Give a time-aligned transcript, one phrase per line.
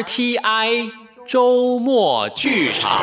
[0.00, 0.90] RTI
[1.26, 3.02] 周末剧场。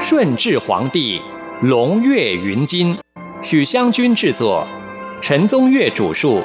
[0.00, 1.20] 顺治皇帝
[1.60, 2.96] 龙跃云津，
[3.42, 4.66] 许湘君制作，
[5.20, 6.40] 陈宗岳主述，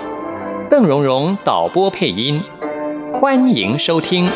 [0.69, 2.43] 邓荣荣导播配音，
[3.13, 4.27] 欢迎收听。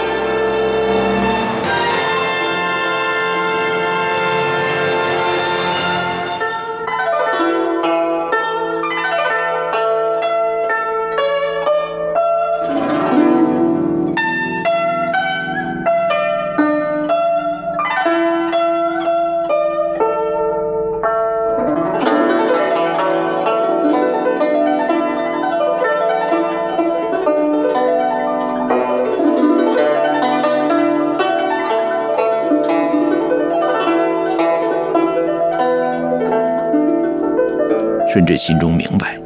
[38.16, 39.20] 顺治心中明白，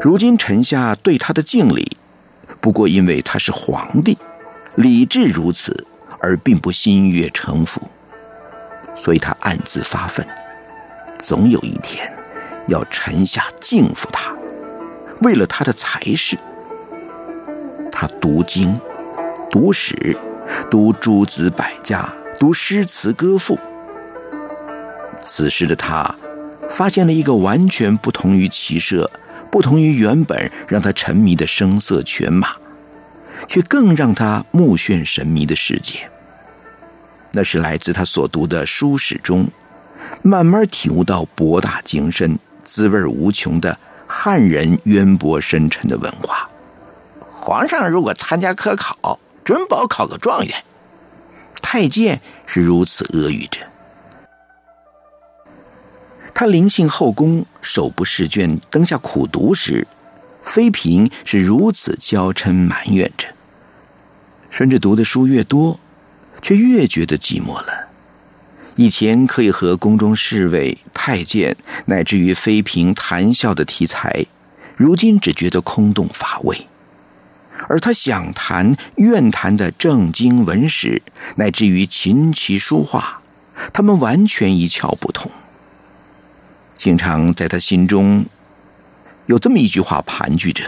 [0.00, 1.94] 如今臣下对他的敬礼，
[2.58, 4.16] 不过因为他是皇帝，
[4.76, 5.86] 礼制如此，
[6.18, 7.82] 而并不心悦诚服。
[8.96, 10.26] 所以他暗自发愤，
[11.18, 12.10] 总有一天
[12.66, 14.34] 要臣下敬服他。
[15.20, 16.38] 为了他的才识，
[17.92, 18.80] 他读经、
[19.50, 20.16] 读史、
[20.70, 23.58] 读诸子百家、读诗词歌赋。
[25.22, 26.16] 此时的他。
[26.72, 29.10] 发现了一个完全不同于骑射、
[29.50, 32.56] 不同于原本让他沉迷的声色犬马，
[33.46, 36.08] 却更让他目眩神迷的世界。
[37.34, 39.48] 那是来自他所读的书史中，
[40.22, 46.48] 慢慢体悟到博大精深、滋味无穷的汉人渊博深沉的文化。
[47.28, 50.54] 皇上如果参加科考，准保考个状元。
[51.60, 53.60] 太监是如此阿谀着。
[56.42, 59.86] 他临幸后宫，手不释卷，灯下苦读时，
[60.42, 63.28] 妃嫔是如此娇嗔埋怨着。
[64.50, 65.78] 顺着读的书越多，
[66.42, 67.86] 却越觉得寂寞了。
[68.74, 74.26] 以前可以和宫中侍卫、太监乃至于妃嫔谈笑的题材，
[74.74, 76.66] 如今只觉得空洞乏味。
[77.68, 81.00] 而他想谈、愿谈的正经文史，
[81.36, 83.22] 乃至于琴棋书画，
[83.72, 85.30] 他们完全一窍不通。
[86.82, 88.26] 经常在他心中
[89.26, 90.64] 有这么一句话盘踞着：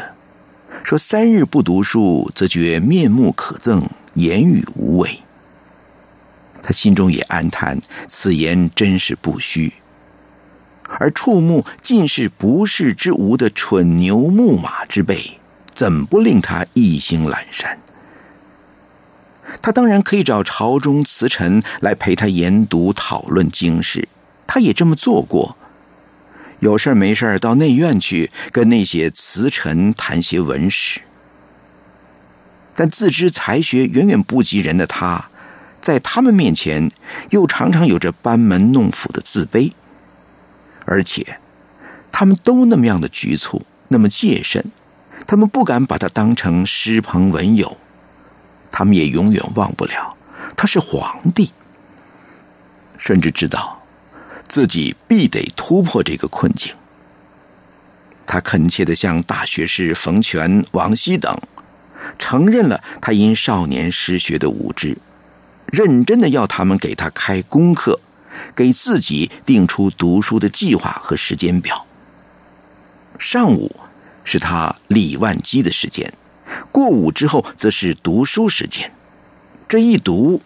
[0.85, 3.83] 说三日不读书，则觉面目可憎，
[4.15, 5.19] 言语无味。
[6.63, 9.73] 他心中也暗叹，此言真是不虚。
[11.01, 15.41] 而触目尽是不世之无的蠢牛木马之辈，
[15.75, 17.77] 怎不令他意兴阑珊？
[19.61, 24.09] 他当然可以找朝中词臣来陪他研读讨论经史，
[24.47, 25.57] 他也这么做过。
[26.65, 31.03] 有事没事到内院去跟那些词臣谈些文史，
[32.75, 35.29] 但自知才学远远不及人的他，
[35.83, 36.91] 在他们面前
[37.29, 39.73] 又常常有着班门弄斧的自卑，
[40.87, 41.37] 而且
[42.11, 44.65] 他们都那么样的局促，那么戒慎，
[45.27, 47.77] 他们不敢把他当成师朋文友，
[48.73, 50.17] 他们也永远忘不了
[50.57, 51.53] 他是皇帝，
[52.97, 53.84] 甚至知道。
[54.49, 56.73] 自己必得突破这个困境。
[58.27, 61.39] 他恳切的向大学士冯全、王熙等
[62.19, 64.97] 承认了他因少年失学的无知，
[65.67, 68.01] 认真的要他们给他开功课，
[68.55, 71.87] 给自己定出读书的计划和时间表。
[73.19, 73.75] 上午
[74.25, 76.13] 是他理万机的时间，
[76.73, 78.91] 过午之后则是读书时间。
[79.69, 80.41] 这一读，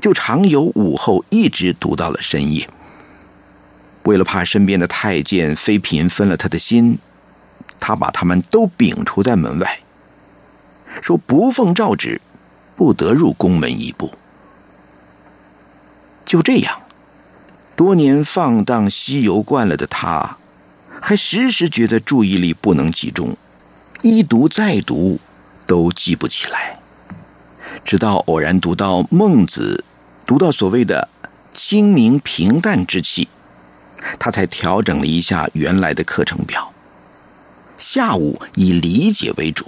[0.00, 2.68] 就常有午后一直读到了深夜。
[4.10, 6.98] 为了怕身边的太监妃嫔分了他的心，
[7.78, 9.78] 他把他们都摒除在门外，
[11.00, 12.20] 说不奉诏旨，
[12.74, 14.10] 不得入宫门一步。
[16.26, 16.80] 就这样，
[17.76, 20.38] 多年放荡西游惯了的他，
[21.00, 23.36] 还时时觉得注意力不能集中，
[24.02, 25.20] 一读再读
[25.68, 26.80] 都记不起来。
[27.84, 29.84] 直到偶然读到孟子，
[30.26, 31.08] 读到所谓的
[31.54, 33.28] 清明平淡之气。
[34.18, 36.72] 他才调整了一下原来的课程表，
[37.78, 39.66] 下午以理解为主，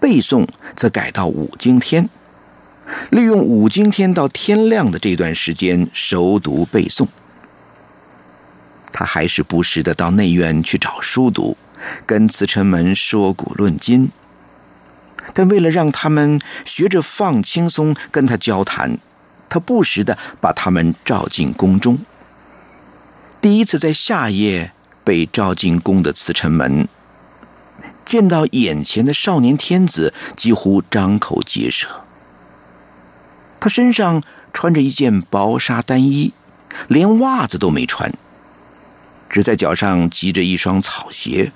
[0.00, 2.08] 背诵则改到五经天，
[3.10, 7.06] 利用五经天到天亮的这段时间熟读背诵。
[8.92, 11.56] 他还是不时的到内院去找书读，
[12.06, 14.10] 跟慈臣们说古论今。
[15.34, 18.98] 但为了让他们学着放轻松跟他交谈，
[19.50, 21.98] 他不时的把他们召进宫中。
[23.46, 24.72] 第一次在夏夜
[25.04, 26.88] 被召进宫的慈臣们，
[28.04, 31.86] 见到眼前的少年天子，几乎张口结舌。
[33.60, 34.20] 他身上
[34.52, 36.32] 穿着一件薄纱单衣，
[36.88, 38.12] 连袜子都没穿，
[39.30, 41.52] 只在脚上系着一双草鞋。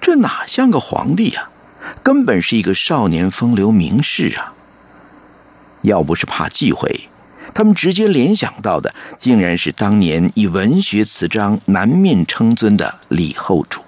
[0.00, 1.48] 这哪像个皇帝呀？
[2.02, 4.52] 根本是一个少年风流名士啊！
[5.82, 7.08] 要不是怕忌讳，
[7.58, 13.82] 他们直接联想到的，竟然是当年以文学词章南面称尊的李后主。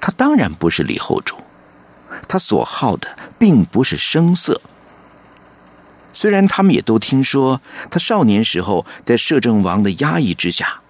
[0.00, 1.36] 他当然不是李后主，
[2.28, 3.06] 他所好的
[3.38, 4.60] 并不是声色。
[6.12, 10.80] 虽然他们也都听说，他少年时候在摄政王的压抑之下，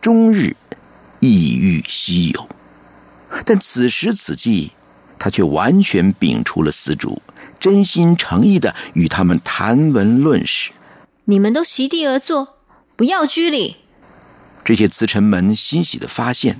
[0.00, 0.54] 终日
[1.18, 2.48] 抑郁西游，
[3.44, 4.70] 但此时此际。
[5.18, 7.20] 他却完全摒除了丝竹，
[7.58, 10.70] 真心诚意的与他们谈文论史。
[11.30, 12.56] 你们都席地而坐，
[12.96, 13.76] 不要拘礼。
[14.64, 16.58] 这些词臣们欣喜的发现，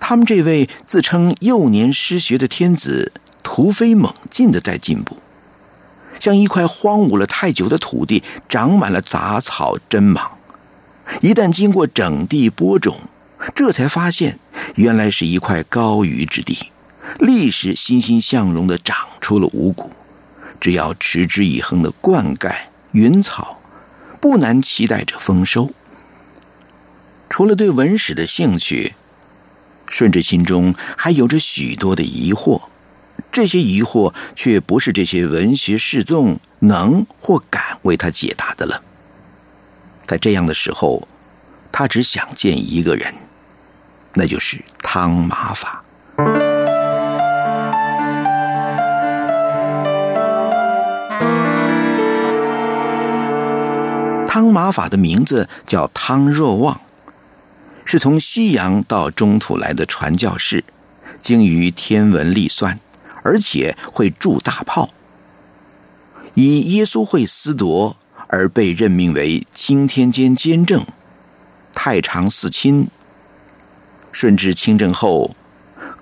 [0.00, 3.12] 他们这位自称幼年失学的天子，
[3.44, 5.16] 突飞猛进的在进步，
[6.18, 10.32] 像一块荒芜了太久的土地，长满了杂草针芒。
[11.20, 12.98] 一旦经过整地播种，
[13.54, 14.40] 这才发现，
[14.74, 16.58] 原来是一块高于之地。
[17.20, 19.92] 历史欣欣向荣的长出了五谷，
[20.58, 22.52] 只要持之以恒的灌溉
[22.92, 23.58] 云草，
[24.20, 25.70] 不难期待着丰收。
[27.30, 28.94] 除了对文史的兴趣，
[29.88, 32.62] 顺治心中还有着许多的疑惑，
[33.30, 38.82] 这些疑惑却不是这些文学士众能或敢为他解答的了。
[40.06, 41.08] 在这样的时候，
[41.72, 43.14] 他只想见一个人，
[44.14, 45.82] 那就是汤马法。
[54.34, 56.80] 汤马法的名字叫汤若望，
[57.84, 60.64] 是从西洋到中土来的传教士，
[61.20, 62.80] 精于天文历算，
[63.24, 64.88] 而且会铸大炮。
[66.32, 67.94] 以耶稣会司铎
[68.28, 70.82] 而被任命为钦天监监正、
[71.74, 72.88] 太常寺卿。
[74.12, 75.36] 顺治亲政后，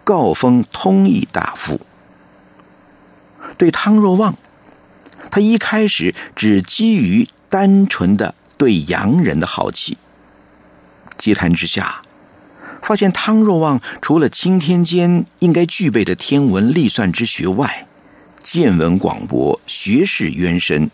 [0.05, 1.81] 告封通义大夫。
[3.59, 4.37] 对汤若望，
[5.33, 7.29] 他一开始只基于。
[7.51, 9.99] 单纯的对洋人的好奇，
[11.19, 12.01] 激谈之下，
[12.81, 17.87] 发现汤若望除了钦天监应该具备的天文历算之学外，
[18.41, 20.89] 见闻广博，学识渊深。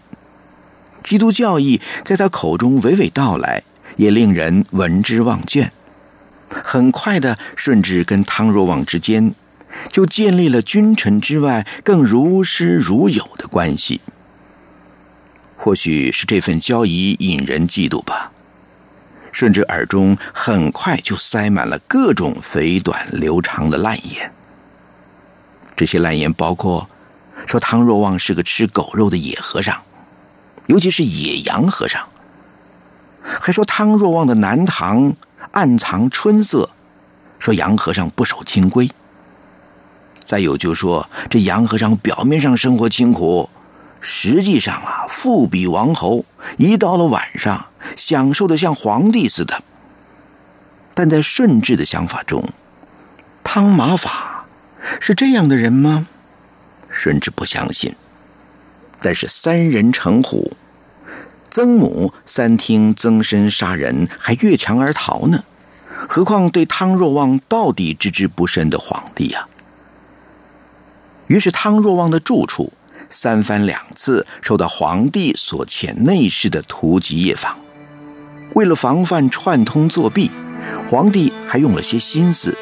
[1.04, 3.62] 基督教义在他口中娓娓道来，
[3.96, 5.68] 也令人闻之忘倦。
[6.48, 9.34] 很快的，顺治跟汤若望之间
[9.92, 14.00] 就建立了君臣之外更如师如友的关系。
[15.66, 18.30] 或许是这份交谊引人嫉妒吧。
[19.32, 24.30] 顺治耳中很快就塞满了各种肥短流长的烂言。
[25.74, 26.88] 这些烂言包括
[27.48, 29.76] 说汤若望是个吃狗肉的野和尚，
[30.66, 32.00] 尤其是野羊和尚；
[33.24, 35.16] 还说汤若望的南堂
[35.50, 36.70] 暗藏春色，
[37.40, 38.86] 说杨和尚不守清规；
[40.24, 43.50] 再有就说这杨和尚表面上生活清苦。
[44.00, 46.24] 实际上啊，富比王侯，
[46.58, 49.62] 一到了晚上，享受的像皇帝似的。
[50.94, 52.44] 但在顺治的想法中，
[53.42, 54.46] 汤马法
[55.00, 56.06] 是这样的人吗？
[56.88, 57.94] 顺治不相信。
[59.02, 60.56] 但是三人成虎，
[61.50, 65.44] 曾母三听曾参杀人，还越墙而逃呢。
[66.08, 69.46] 何况对汤若望到底知之不深的皇帝呀？
[71.26, 72.72] 于是汤若望的住处。
[73.08, 77.56] 三番两次受到皇帝所遣内侍的突击夜访，
[78.54, 80.30] 为了防范串通作弊，
[80.88, 82.56] 皇帝还用了些心思，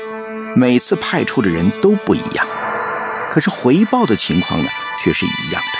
[0.56, 2.46] 每次派出的人都不一样，
[3.30, 5.78] 可是回报的情况呢却是一样的。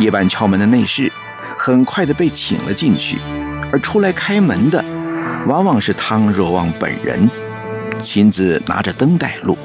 [0.00, 1.12] 夜半敲门的内侍。
[1.60, 3.18] 很快的被请了进去，
[3.72, 4.82] 而出来开门的，
[5.46, 7.28] 往往是汤若望本人，
[8.00, 9.58] 亲自拿着灯带路。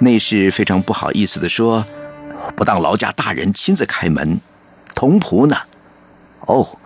[0.00, 1.86] 内侍非常不好意思的说
[2.56, 4.40] ：“不当劳驾大人亲自开门，
[4.92, 5.56] 童仆呢？
[6.40, 6.76] 哦，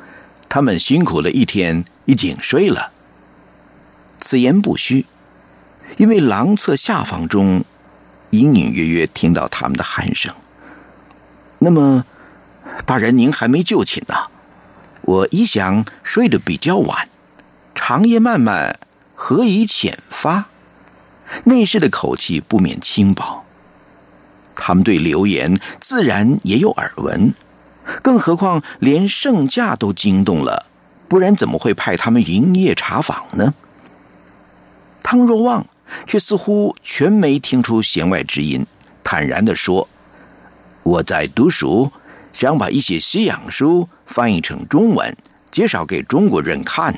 [0.47, 2.93] 他们辛苦了一天，已经睡了。”
[4.21, 5.07] 此言不虚，
[5.97, 7.65] 因为廊侧下房中，
[8.31, 10.35] 隐隐约约听到他们的鼾声。
[11.61, 12.05] 那么。
[12.87, 14.15] 大人，您还没就寝呢。
[15.03, 17.09] 我一想睡得比较晚，
[17.75, 18.79] 长夜漫漫，
[19.15, 20.47] 何以遣发？
[21.45, 23.45] 内侍的口气不免轻薄。
[24.55, 27.35] 他们对流言自然也有耳闻，
[28.03, 30.67] 更何况连圣驾都惊动了，
[31.09, 33.55] 不然怎么会派他们营业查访呢？
[35.03, 35.67] 汤若望
[36.07, 38.65] 却似乎全没听出弦外之音，
[39.03, 39.89] 坦然地说
[40.85, 41.91] ：“我在读书，
[42.33, 45.17] 想把一些西洋书翻译成中文，
[45.51, 46.95] 介绍给中国人看。”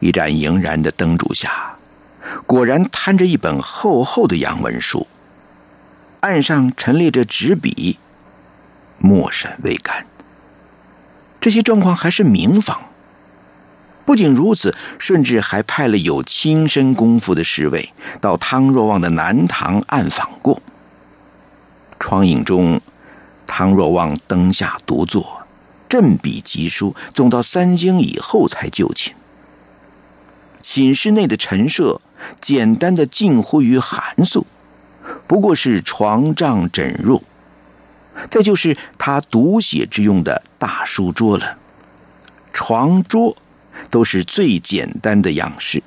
[0.00, 1.76] 一盏莹然的灯烛下，
[2.46, 5.06] 果然摊着一本厚厚的洋文书，
[6.20, 7.98] 案上陈列着纸笔，
[8.98, 10.04] 墨审未干。
[11.40, 12.82] 这些状况还是明房。
[14.04, 17.90] 不仅如此，顺治还派了有亲身功夫的侍卫
[18.20, 20.60] 到汤若望的南堂暗访过。
[21.98, 22.80] 窗影中，
[23.46, 25.42] 汤若望灯下独坐，
[25.88, 29.14] 振笔疾书，总到三更以后才就寝。
[30.60, 32.00] 寝室内的陈设
[32.40, 34.46] 简单的近乎于寒素，
[35.26, 37.20] 不过是床帐枕褥，
[38.30, 41.58] 再就是他读写之用的大书桌了。
[42.52, 43.36] 床桌
[43.90, 45.82] 都是最简单的样式，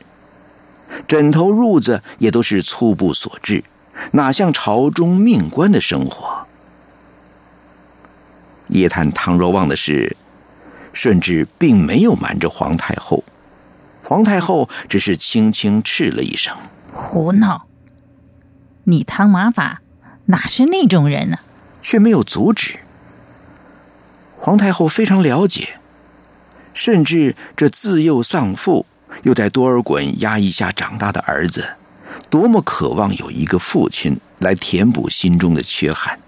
[1.08, 3.64] 枕头褥子也都是粗布所制，
[4.12, 6.27] 哪像朝中命官的生活？
[8.78, 10.16] 夜探唐若望的事，
[10.94, 13.24] 顺治并没有瞒着皇太后。
[14.04, 16.56] 皇太后只是轻轻斥了一声
[16.94, 17.68] ：“胡闹！
[18.86, 19.82] 你汤马法
[20.28, 21.40] 哪是那种人呢？”
[21.82, 22.80] 却没有阻止。
[24.40, 25.78] 皇太后非常了解，
[26.74, 28.86] 甚至这自幼丧父，
[29.24, 31.66] 又在多尔衮压抑下长大的儿子，
[32.30, 36.20] 多么渴望有一个父亲来填补心中的缺憾。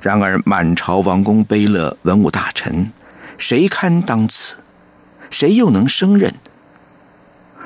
[0.00, 2.90] 然而满朝王公卑乐文武大臣，
[3.36, 4.56] 谁堪当此？
[5.30, 6.34] 谁又能胜任？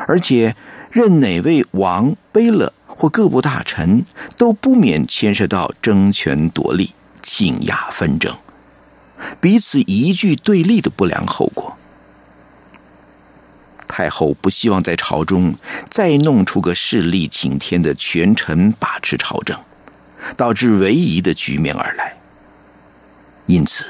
[0.07, 0.57] 而且，
[0.91, 4.05] 任哪位王、卑了或各部大臣，
[4.37, 8.37] 都不免牵涉到争权夺利、倾轧纷争，
[9.41, 11.77] 彼此一句对立的不良后果。
[13.87, 15.55] 太后不希望在朝中
[15.89, 19.57] 再弄出个势力擎天的权臣把持朝政，
[20.37, 22.17] 导致唯一的局面而来。
[23.47, 23.85] 因此，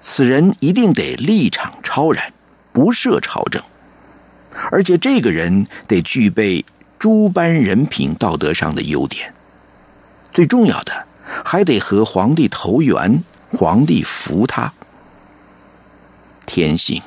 [0.00, 2.32] 此人一定得立场超然，
[2.72, 3.62] 不涉朝政。
[4.70, 6.64] 而且这个人得具备
[6.98, 9.32] 诸般人品、道德上的优点，
[10.30, 11.06] 最重要的
[11.44, 14.72] 还得和皇帝投缘，皇帝服他。
[16.46, 17.02] 天性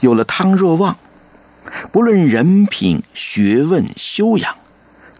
[0.00, 0.96] 有了汤若望，
[1.92, 4.56] 不论人品、学问、修养，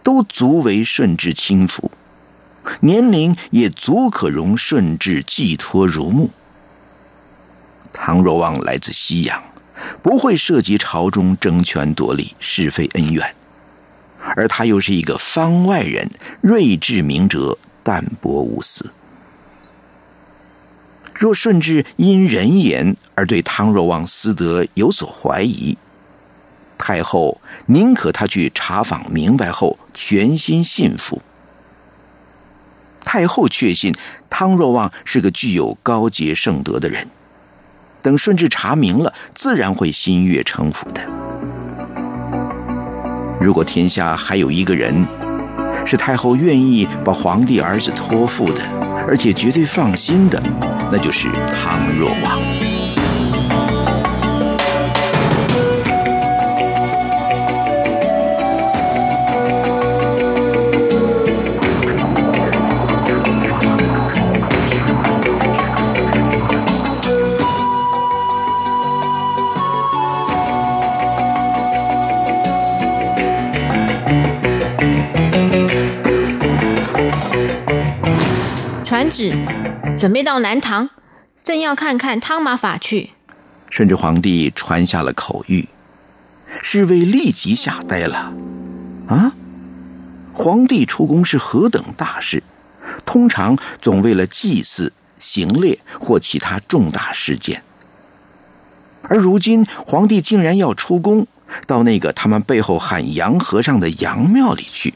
[0.01, 1.91] 都足为顺治亲服，
[2.81, 6.29] 年龄也足可容顺治寄托如沐。
[7.91, 9.43] 汤若望来自西洋。
[10.01, 13.35] 不会涉及朝中争权夺利、是非恩怨，
[14.35, 16.09] 而他又是一个方外人，
[16.41, 18.91] 睿智明哲，淡泊无私。
[21.15, 25.77] 若顺治因人言而对汤若望私德有所怀疑，
[26.77, 31.21] 太后宁可他去查访明白后全心信服。
[33.13, 33.93] 太后确信
[34.27, 37.07] 汤若望是个具有高洁圣德的人。
[38.01, 41.01] 等顺治查明了，自然会心悦诚服的。
[43.39, 45.05] 如果天下还有一个人，
[45.85, 48.63] 是太后愿意把皇帝儿子托付的，
[49.07, 50.41] 而且绝对放心的，
[50.89, 52.72] 那就是汤若望。
[79.13, 79.37] 旨，
[79.99, 80.89] 准备到南唐，
[81.43, 83.11] 正要看看汤马法去。
[83.69, 85.67] 顺治皇帝传下了口谕，
[86.63, 88.33] 侍卫立即吓呆了。
[89.07, 89.33] 啊，
[90.33, 92.41] 皇帝出宫是何等大事，
[93.05, 97.61] 通常总为了祭祀、行猎或其他重大事件，
[99.03, 101.27] 而如今皇帝竟然要出宫，
[101.67, 104.95] 到那个他们背后喊洋和尚的洋庙里去。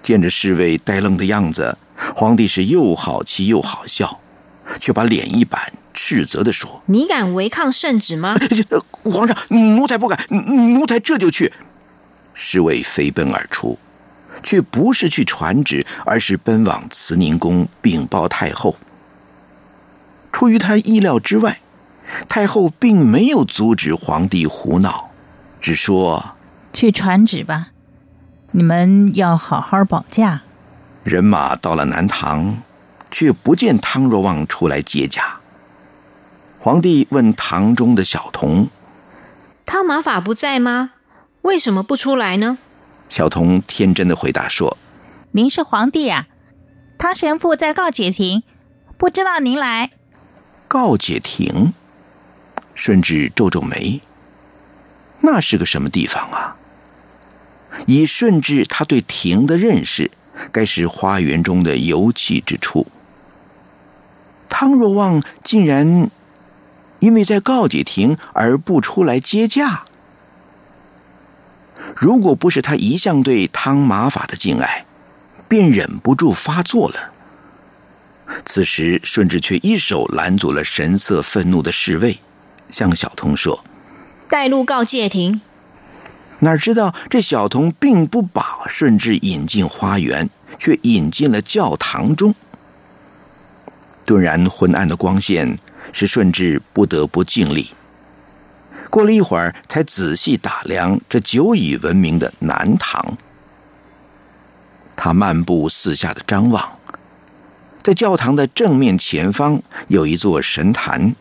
[0.00, 1.76] 见着侍卫呆愣的样子。
[2.14, 4.18] 皇帝是又好气又好笑，
[4.78, 8.36] 却把脸一板，斥责地说：“你敢违抗圣旨吗？”
[8.90, 11.52] 皇上，奴才不敢，奴才这就去。
[12.34, 13.78] 侍卫飞奔而出，
[14.42, 18.76] 却不是去传旨，而是奔往慈宁宫禀报太后。
[20.32, 21.58] 出于他意料之外，
[22.28, 25.10] 太后并没有阻止皇帝胡闹，
[25.60, 26.36] 只说
[26.72, 27.68] 去传旨吧，
[28.52, 30.42] 你们要好好保驾。
[31.04, 32.58] 人马到了南唐，
[33.10, 35.38] 却不见汤若望出来接驾。
[36.58, 38.68] 皇帝问堂中的小童
[39.64, 40.92] ：“汤马法不在吗？
[41.42, 42.58] 为什么不出来呢？”
[43.08, 44.76] 小童天真的回答说
[45.32, 46.26] ：“您是皇帝啊，
[46.98, 48.42] 汤神父在告解亭，
[48.98, 49.92] 不知道您来。”
[50.68, 51.72] 告解亭，
[52.74, 54.02] 顺治皱皱眉
[55.22, 56.56] ：“那是个什么地方啊？”
[57.86, 60.10] 以顺治他对亭的认识，
[60.52, 62.86] 该是花园中的游憩之处。
[64.48, 66.10] 汤若望竟然
[66.98, 69.84] 因为在告解亭而不出来接驾。
[71.96, 74.84] 如果不是他一向对汤马法的敬爱，
[75.48, 77.12] 便忍不住发作了。
[78.44, 82.18] 此时顺治却一手拦住了神色愤怒的侍卫，
[82.70, 83.64] 向小童说
[84.28, 85.40] ：“带路告诫亭。”
[86.40, 92.34] 哪知道这小童并不把顺治引进花园，却引进了教堂中。
[94.06, 95.58] 顿然昏暗的光线
[95.92, 97.70] 使顺治不得不尽力。
[98.88, 103.16] 过了一会儿，才仔细打量这久已闻名的南堂。
[104.96, 106.78] 他漫步四下的张望，
[107.82, 111.14] 在教堂的正面前方有一座神坛，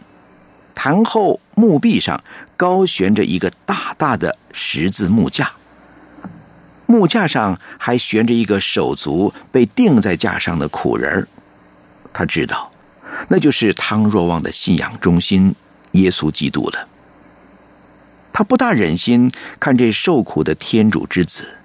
[0.80, 2.22] 坛后墓壁上
[2.56, 5.54] 高悬着一个大大的十字木架，
[6.86, 11.28] 木架上还悬着一个手足被钉在架上的苦人。
[12.14, 12.72] 他知道，
[13.30, 15.56] 那就是汤若望的信仰中心——
[15.94, 16.88] 耶稣基督了。
[18.32, 21.58] 他不大忍心看这受苦的天主之子，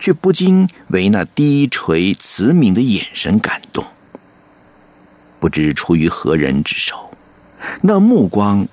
[0.00, 3.84] 却不禁为那低垂慈悯的眼神感动。
[5.38, 7.14] 不知出于何人之手，
[7.82, 8.66] 那目光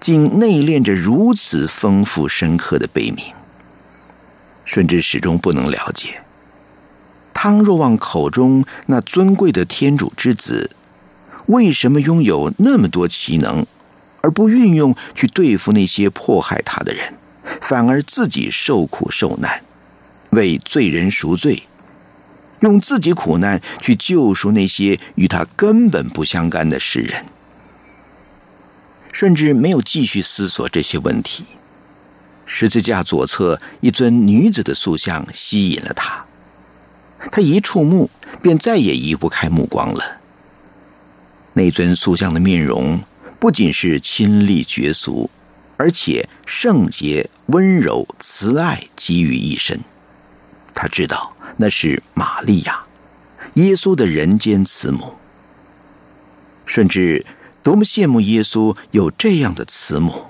[0.00, 3.32] 竟内敛着如此丰富深刻的悲悯。
[4.64, 6.20] 顺治始终不能了解，
[7.34, 10.70] 汤若望口中那尊贵的天主之子，
[11.46, 13.66] 为什么拥有那么多奇能？
[14.22, 17.12] 而不运用去对付那些迫害他的人，
[17.60, 19.60] 反而自己受苦受难，
[20.30, 21.64] 为罪人赎罪，
[22.60, 27.24] 用自己苦难去救赎那些与他根本不相干的世人。
[29.12, 31.44] 顺治没有继续思索这些问题。
[32.44, 36.24] 十字架左侧一尊女子的塑像吸引了他，
[37.30, 38.10] 他一触目
[38.42, 40.20] 便再也移不开目光了。
[41.52, 43.00] 那尊塑像的面容。
[43.40, 45.28] 不仅是亲历绝俗，
[45.76, 49.80] 而且圣洁、温柔、慈爱集于一身。
[50.72, 52.84] 他知道那是玛利亚，
[53.54, 55.14] 耶稣的人间慈母。
[56.66, 57.26] 甚至
[57.62, 60.26] 多么羡慕耶稣有这样的慈母，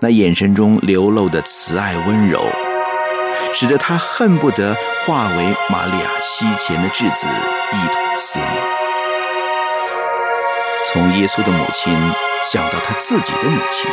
[0.00, 2.44] 那眼神中流露的慈爱温柔，
[3.54, 7.26] 使得他恨不得化为玛利亚膝前的稚子，
[7.72, 8.46] 一同思慕。
[10.88, 11.92] 从耶稣的母亲
[12.52, 13.90] 想到他自己的母亲，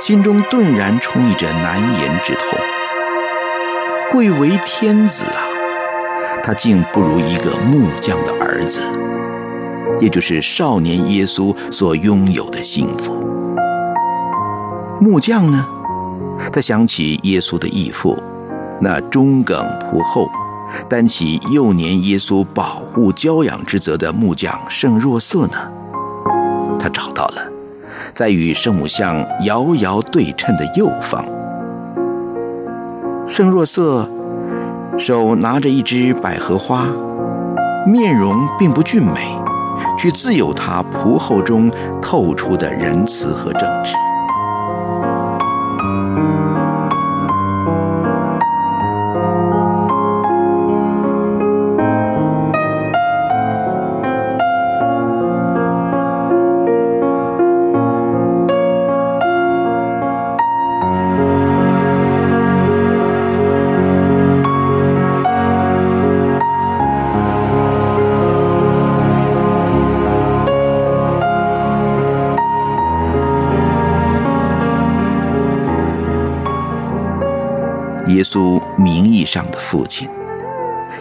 [0.00, 2.58] 心中顿然充溢着难言之痛。
[4.10, 5.46] 贵为天子啊，
[6.42, 8.82] 他竟不如一个木匠的儿子，
[10.00, 13.12] 也就是少年耶稣所拥有的幸福。
[15.00, 15.66] 木匠呢，
[16.52, 18.16] 他想起耶稣的义父，
[18.80, 20.28] 那忠耿仆厚、
[20.88, 25.58] 担起幼年耶稣保护教养之责的木匠圣若瑟呢。
[26.78, 27.42] 他找到了，
[28.14, 31.24] 在与圣母像遥遥对称的右方，
[33.28, 34.08] 圣若瑟
[34.98, 36.86] 手拿着一支百合花，
[37.86, 39.36] 面容并不俊美，
[40.02, 41.70] 去自有他朴厚中
[42.02, 44.11] 透出的仁慈和正直。
[79.32, 80.06] 上的父亲，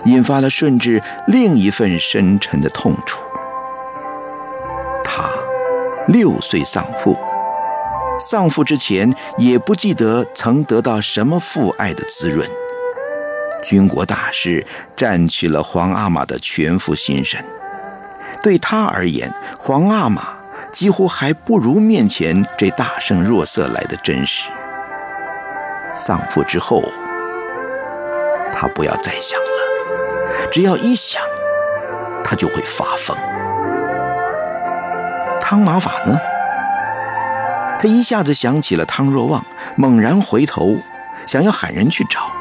[0.05, 3.19] 引发了顺治另一份深沉的痛楚。
[5.03, 5.29] 他
[6.07, 7.17] 六岁丧父，
[8.17, 12.49] 丧父之前也不记得曾得到什么父爱的滋润。
[13.61, 14.65] 军国大事
[14.95, 17.43] 占据了皇阿玛的全副心神，
[18.41, 20.23] 对他而言，皇阿玛
[20.71, 24.49] 几乎还不如面前这大声若瑟来的真实。
[25.93, 26.81] 丧父之后，
[28.61, 31.19] 他不要再想了，只要一想，
[32.23, 33.17] 他就会发疯。
[35.41, 36.15] 汤马法呢？
[37.79, 39.43] 他一下子想起了汤若望，
[39.75, 40.75] 猛然回头，
[41.25, 42.31] 想要喊人去找，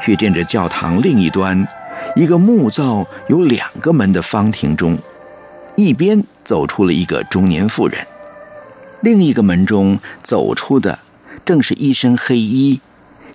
[0.00, 1.68] 却见着教堂另一端
[2.16, 4.98] 一个木造有两个门的方亭中，
[5.76, 8.04] 一边走出了一个中年妇人，
[9.02, 10.98] 另一个门中走出的
[11.44, 12.80] 正是一身黑衣，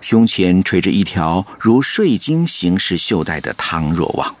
[0.00, 4.34] 胸前垂着一条如睡金形式袖带的汤若望。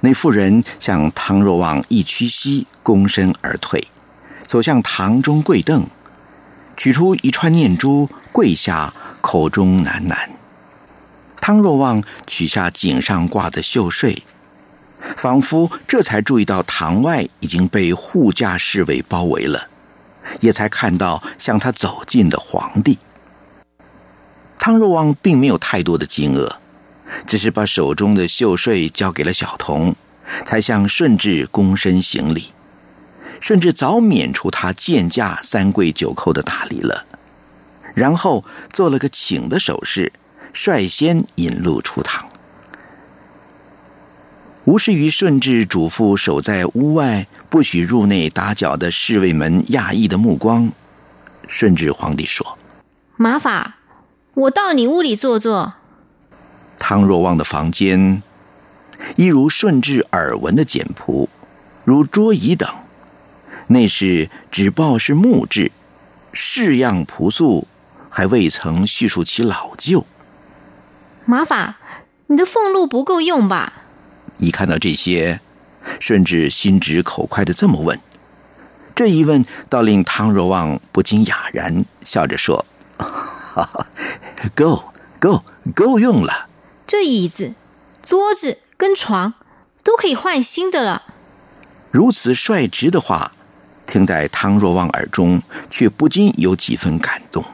[0.00, 3.88] 那妇人向汤若望一屈膝，躬身而退。
[4.44, 5.86] 走向堂中跪凳，
[6.76, 10.28] 取出一串念珠，跪下，口中喃喃。
[11.40, 14.22] 汤若望取下颈上挂的绣穗，
[15.16, 19.68] 仿佛这才注意到堂外已经被护驾侍卫包围了，
[20.40, 22.98] 也才看到向他走近的皇帝。
[24.64, 26.48] 汤若望并没有太多的惊愕，
[27.26, 29.96] 只是把手中的绣穗交给了小童，
[30.46, 32.52] 才向顺治躬身行礼。
[33.40, 37.04] 顺治早免除他见驾三跪九叩的大礼了，
[37.96, 40.12] 然后做了个请的手势，
[40.52, 42.24] 率先引路出堂。
[44.66, 50.70] 无视于顺治嘱咐守在屋外不许入内打搅的侍卫们讶异的目光，
[51.48, 52.56] 顺治皇帝说
[53.18, 53.78] ：“马法，
[54.34, 55.74] 我到你屋里坐坐。”
[56.78, 58.22] 汤若望的房间，
[59.16, 61.28] 一如顺治耳闻的简朴，
[61.84, 62.68] 如桌椅等。
[63.68, 65.70] 内饰只报是木质，
[66.32, 67.66] 式样朴素，
[68.10, 70.04] 还未曾叙述其老旧。
[71.24, 71.78] 马法，
[72.26, 73.72] 你的俸禄不够用吧？
[74.38, 75.40] 一看到这些，
[76.00, 77.98] 顺治心直口快的这么问，
[78.94, 82.66] 这一问倒令汤若望不禁哑然，笑着说
[84.54, 84.84] ：“够
[85.18, 86.48] 够够用了。
[86.86, 87.54] 这椅子、
[88.04, 89.34] 桌子跟床
[89.82, 91.02] 都可以换新的了。”
[91.92, 93.32] 如此率直的话。
[93.84, 97.44] 听在汤若望耳中，却不禁有几分感动。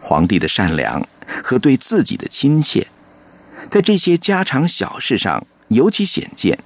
[0.00, 1.04] 皇帝的善良
[1.42, 2.86] 和对自己的亲切，
[3.68, 6.56] 在这些家常小事上尤其显见。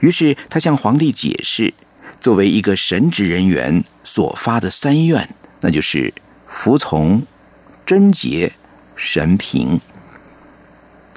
[0.00, 1.72] 于是他向皇帝解释，
[2.20, 6.12] 作为一个神职人员所发的三愿，那就是
[6.48, 7.22] 服从、
[7.86, 8.52] 贞洁、
[8.96, 9.80] 神平。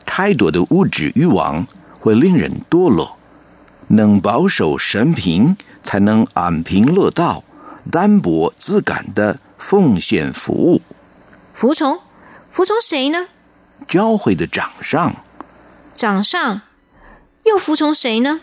[0.05, 1.65] 太多的物质欲望
[1.99, 3.17] 会令人堕落，
[3.87, 5.57] 能保守神平。
[5.83, 7.43] 才能安贫乐道、
[7.91, 10.79] 单薄自感的奉献服务。
[11.55, 11.99] 服从，
[12.51, 13.25] 服从谁呢？
[13.87, 15.15] 教会的掌上。
[15.95, 16.61] 掌上，
[17.45, 18.41] 又服从谁呢？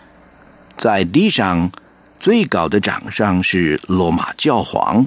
[0.77, 1.71] 在地上，
[2.19, 5.05] 最高的掌上是罗马教皇；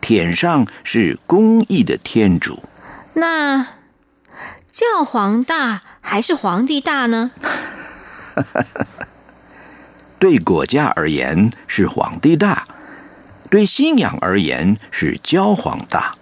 [0.00, 2.62] 天上是公义的天主。
[3.14, 3.66] 那
[4.70, 7.30] 教皇大还是皇帝大呢？
[10.18, 12.66] 对国家而言是皇帝大，
[13.50, 16.14] 对信仰而言是教皇大。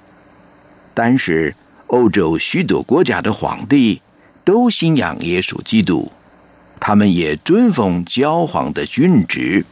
[0.94, 1.54] 但是
[1.88, 4.02] 欧洲许多国家的皇帝
[4.44, 6.12] 都信仰耶稣基督，
[6.80, 9.64] 他们也尊奉教皇的君职。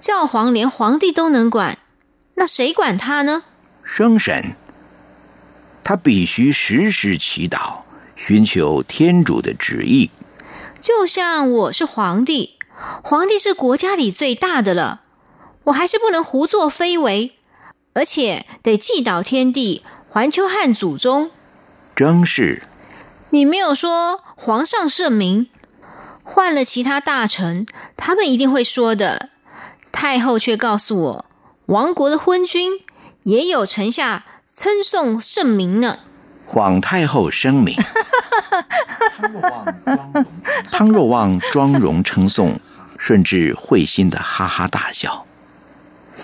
[0.00, 1.78] 教皇连皇帝都能管，
[2.36, 3.44] 那谁管他呢？
[3.84, 4.54] 生神，
[5.84, 7.78] 他必须时时祈祷，
[8.16, 10.10] 寻求天主的旨意。
[10.80, 12.58] 就像我是皇帝。
[13.04, 15.02] 皇帝是国家里最大的了，
[15.64, 17.32] 我还是不能胡作非为，
[17.92, 21.30] 而且得祭祷天地、还求汉祖宗。
[21.94, 22.62] 正是。
[23.30, 25.48] 你没有说皇上圣明，
[26.24, 27.64] 换了其他大臣，
[27.96, 29.28] 他们一定会说的。
[29.92, 31.26] 太后却告诉我，
[31.66, 32.72] 亡国的昏君
[33.24, 34.24] 也有臣下
[34.54, 35.98] 称颂圣明呢。
[36.46, 37.76] 皇太后声明。
[40.70, 42.58] 汤若望妆容称颂。
[42.96, 45.26] 顺治会心的哈哈大笑，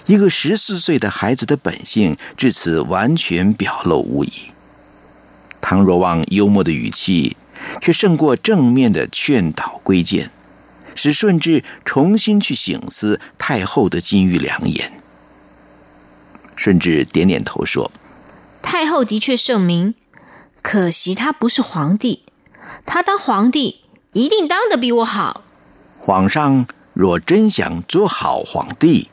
[0.06, 4.32] 一个十四岁的孩子的本性至此完全表露无遗。
[5.60, 7.36] 汤若望幽默的语气，
[7.82, 10.30] 却胜过正面的劝导规谏，
[10.94, 14.90] 使顺治重新去醒思太后的金玉良言。
[16.60, 17.90] 顺治点点头说
[18.60, 19.94] ：“太后的确圣明，
[20.60, 22.22] 可惜她不是皇帝，
[22.84, 23.80] 她当皇帝
[24.12, 25.42] 一定当得比我好。”
[25.98, 29.08] 皇上若真想做好皇帝，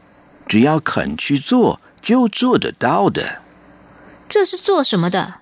[0.46, 3.42] 只要肯去做，就做得到的。
[4.28, 5.36] 这是做什么的？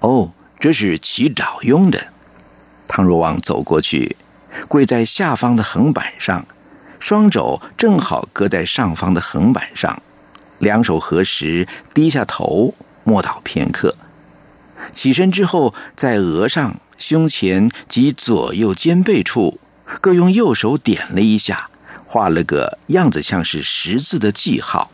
[0.00, 2.06] 哦，这是祈祷用的。
[2.88, 4.16] 汤若望走过去，
[4.68, 6.46] 跪在下方的横板上，
[6.98, 10.02] 双肘正好搁在上方的横板上，
[10.60, 13.96] 两手合十，低下头，默祷片刻。
[14.92, 19.58] 起身之后，在额上、胸前及左右肩背处，
[20.00, 21.68] 各用右手点了一下，
[22.06, 24.90] 画了个样子像是十字的记号。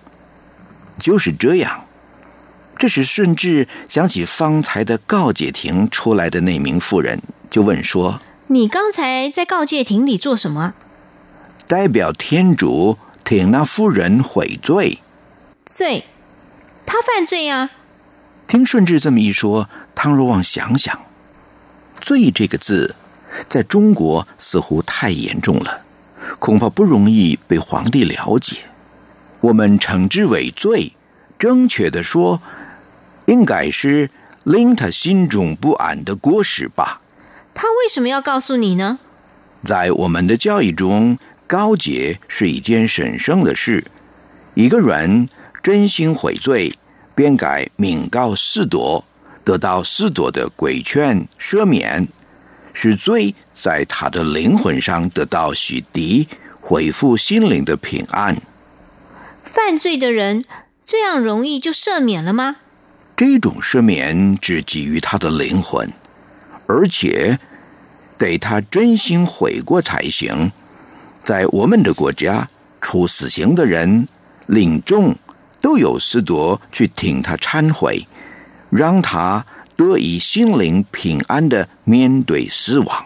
[0.98, 1.84] 就是这样。
[2.78, 10.74] 这时顺治想起方才的告解亭出来的那名妇人，就问说：“你刚才在告解亭里做什么？”
[11.66, 14.98] 代表天主听那妇人悔罪。
[15.66, 16.04] 罪？
[16.86, 17.70] 他犯罪呀？
[18.46, 20.96] 听顺治这么一说，汤若望想想
[22.00, 22.94] ，“罪”这个字，
[23.48, 25.80] 在中国似乎太严重了，
[26.38, 28.58] 恐怕不容易被皇帝了解。
[29.40, 30.92] 我们称之为罪，
[31.36, 32.40] 正确的说。
[33.26, 34.08] 应该是
[34.44, 37.00] 令他心中不安的过失吧。
[37.52, 39.00] 他为什么要告诉你呢？
[39.64, 43.84] 在我们的教育中，高洁是一件神圣的事。
[44.54, 45.28] 一个人
[45.66, 46.72] 真心悔罪，
[47.16, 49.04] 便该明告四夺，
[49.42, 52.06] 得到四夺的规劝赦免，
[52.72, 56.28] 使罪在他的灵魂上得到洗涤，
[56.60, 58.36] 恢复心灵的平安。
[59.42, 60.44] 犯罪的人
[60.84, 62.58] 这样容易就赦免了吗？
[63.16, 65.92] 这种赦免只给予他的灵魂，
[66.68, 67.40] 而且
[68.16, 70.52] 得他真心悔过才行。
[71.24, 72.48] 在我们的国家，
[72.80, 74.06] 处死刑的人
[74.46, 75.12] 临终
[75.60, 78.06] 都有司铎去听他忏悔，
[78.70, 79.44] 让他
[79.76, 83.04] 得以心灵平安的面对死亡。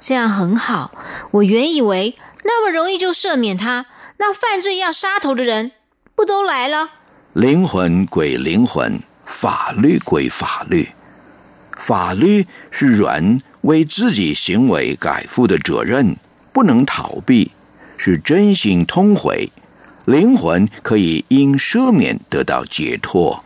[0.00, 0.92] 这样很好。
[1.32, 3.86] 我原以为那么容易就赦免他，
[4.18, 5.72] 那犯罪要杀头的人
[6.14, 6.90] 不都来了？
[7.32, 10.88] 灵魂归灵魂，法律归法律。
[11.76, 16.16] 法律是人为自己行为改负的责任，
[16.52, 17.52] 不能逃避，
[17.96, 19.50] 是真心痛悔。
[20.04, 23.44] 灵魂可以因赦免得到解脱。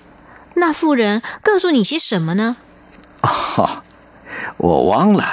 [0.55, 2.57] 那妇人告诉你些什么呢？
[3.21, 3.83] 啊，
[4.57, 5.25] 我忘了。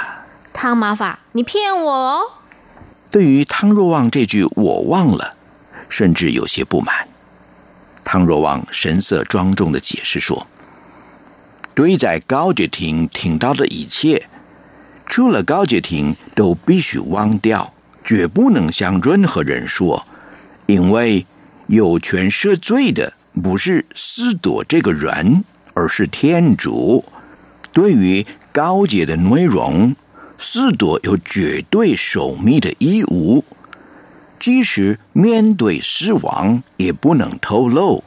[0.52, 2.20] 汤玛法，你骗我哦！
[3.10, 5.34] 对于汤若望这句“我忘了”，
[5.88, 7.08] 甚至有些不满。
[8.04, 10.46] 汤若望神色庄重的解释说
[11.74, 14.28] ：“对在高阶厅听到的一切，
[15.06, 17.72] 出了高阶厅，都必须忘掉，
[18.04, 20.04] 绝不能向任何人说，
[20.66, 21.26] 因为
[21.66, 27.04] 有权赦罪的不是司铎这个人，而是天主。
[27.72, 29.94] 对于高阶的内容，
[30.38, 33.44] 司铎有绝对守密的义务。”
[34.38, 38.04] 即使面对死亡，也不能透露。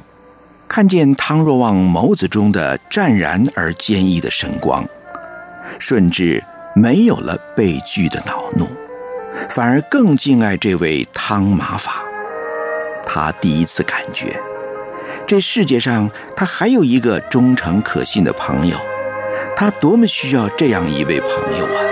[0.68, 4.86] 看见汤若望眸子中的湛然而坚毅的神光，
[5.80, 6.44] 顺治
[6.76, 8.68] 没有了被拒的恼怒，
[9.50, 12.04] 反而更敬爱这位汤马法。
[13.18, 14.40] 他第一次感觉，
[15.26, 18.78] 这世界上他还有一个忠诚可信的朋友，
[19.56, 21.87] 他多么需要这样一位朋友啊！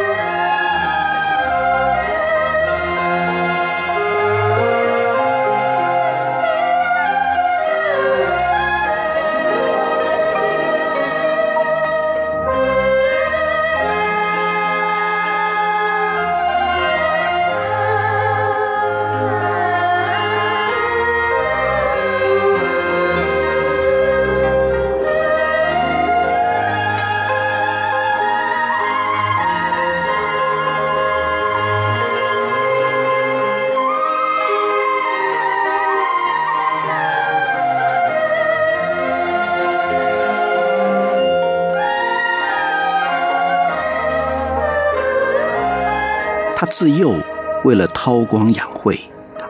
[46.78, 47.16] 自幼
[47.64, 49.00] 为了韬光养晦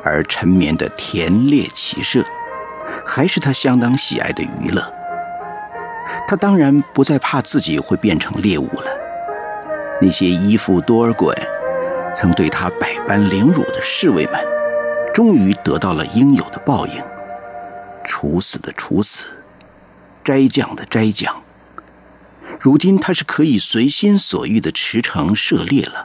[0.03, 2.23] 而沉眠的田猎骑射，
[3.03, 4.93] 还是他相当喜爱的娱乐。
[6.27, 8.85] 他当然不再怕自己会变成猎物了。
[9.99, 11.33] 那些依附多尔衮、
[12.15, 14.39] 曾对他百般凌辱的侍卫们，
[15.11, 17.01] 终于得到了应有的报应：
[18.03, 19.25] 处死的处死，
[20.23, 21.35] 摘将的摘将。
[22.59, 26.04] 如今他是可以随心所欲的驰骋射猎了。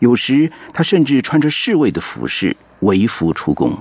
[0.00, 3.78] 有时，他甚至穿着侍卫的服饰，为夫出宫，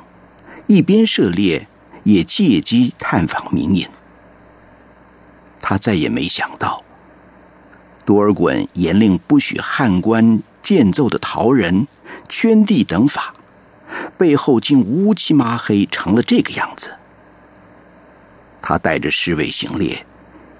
[0.65, 1.67] 一边涉猎，
[2.03, 3.87] 也借机探访民隐。
[5.61, 6.83] 他再也没想到，
[8.05, 11.87] 多尔衮严令不许汉官见奏的逃人、
[12.27, 13.33] 圈地等法，
[14.17, 16.91] 背后竟乌漆麻黑成了这个样子。
[18.61, 20.05] 他带着侍卫行猎，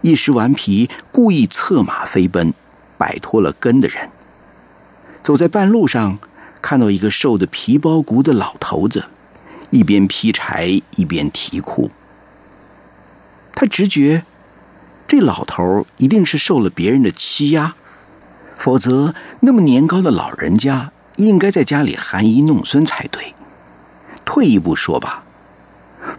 [0.02, 2.54] 一时顽皮，故意策马飞奔，
[2.98, 4.10] 摆脱了跟的人。
[5.28, 6.20] 走在半路上，
[6.62, 9.08] 看到一个瘦的皮包骨的老头子，
[9.72, 11.92] 一边劈柴一边啼哭。
[13.54, 14.24] 他直觉，
[15.06, 17.76] 这老头一定是受了别人的欺压，
[18.56, 23.34] 否则那么年高的老人家应该在家里含饴弄孙才对。
[24.24, 25.24] 退一步说吧，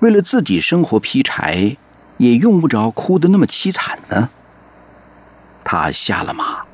[0.00, 1.78] 为了自己生活劈柴，
[2.18, 4.28] 也用不着哭得那么凄惨呢。
[5.64, 6.66] 他下了马，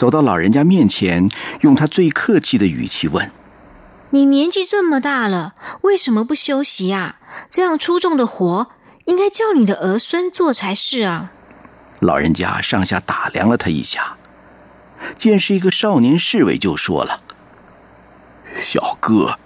[0.00, 1.28] 走到老人家面前，
[1.60, 3.30] 用他最客气的语气问
[4.08, 7.16] ：“你年纪这么大了，为什么不休息啊？
[7.50, 8.68] 这样出众的活。”
[9.04, 11.30] 应该叫你的儿孙做才是啊！
[11.98, 14.16] 老人家上下打量了他一下，
[15.18, 17.20] 见是一个少年侍卫，就说了
[18.56, 19.36] ：“小哥，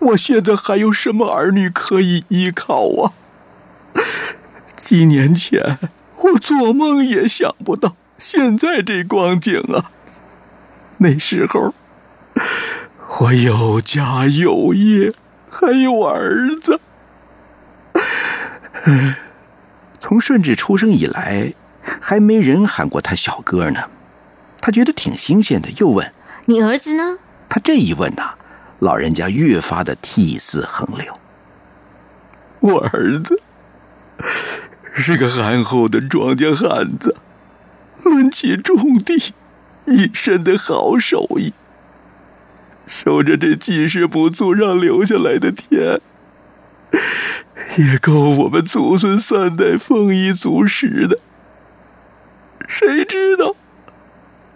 [0.00, 3.12] 我现在还有什么儿女可以依靠啊？
[4.76, 5.78] 几年前
[6.18, 9.90] 我做梦也想不到现在这光景啊！
[10.98, 11.74] 那时候
[13.18, 15.12] 我有家有业，
[15.50, 16.80] 还有儿子。”
[20.00, 23.80] 从顺治出生以来，还没人喊过他小哥呢。
[24.60, 26.12] 他觉得挺新鲜的，又问
[26.46, 27.18] ：“你儿子呢？”
[27.50, 28.34] 他这一问呐，
[28.78, 31.18] 老人家越发的涕泗横流。
[32.60, 33.42] 我儿子
[34.94, 37.16] 是个憨厚的庄稼汉子，
[38.04, 39.32] 论起种地，
[39.86, 41.52] 一身的好手艺，
[42.86, 46.00] 守着这几十亩祖上留下来的田。
[47.78, 51.18] 也够我们祖孙三代丰衣足食的。
[52.68, 53.56] 谁知道，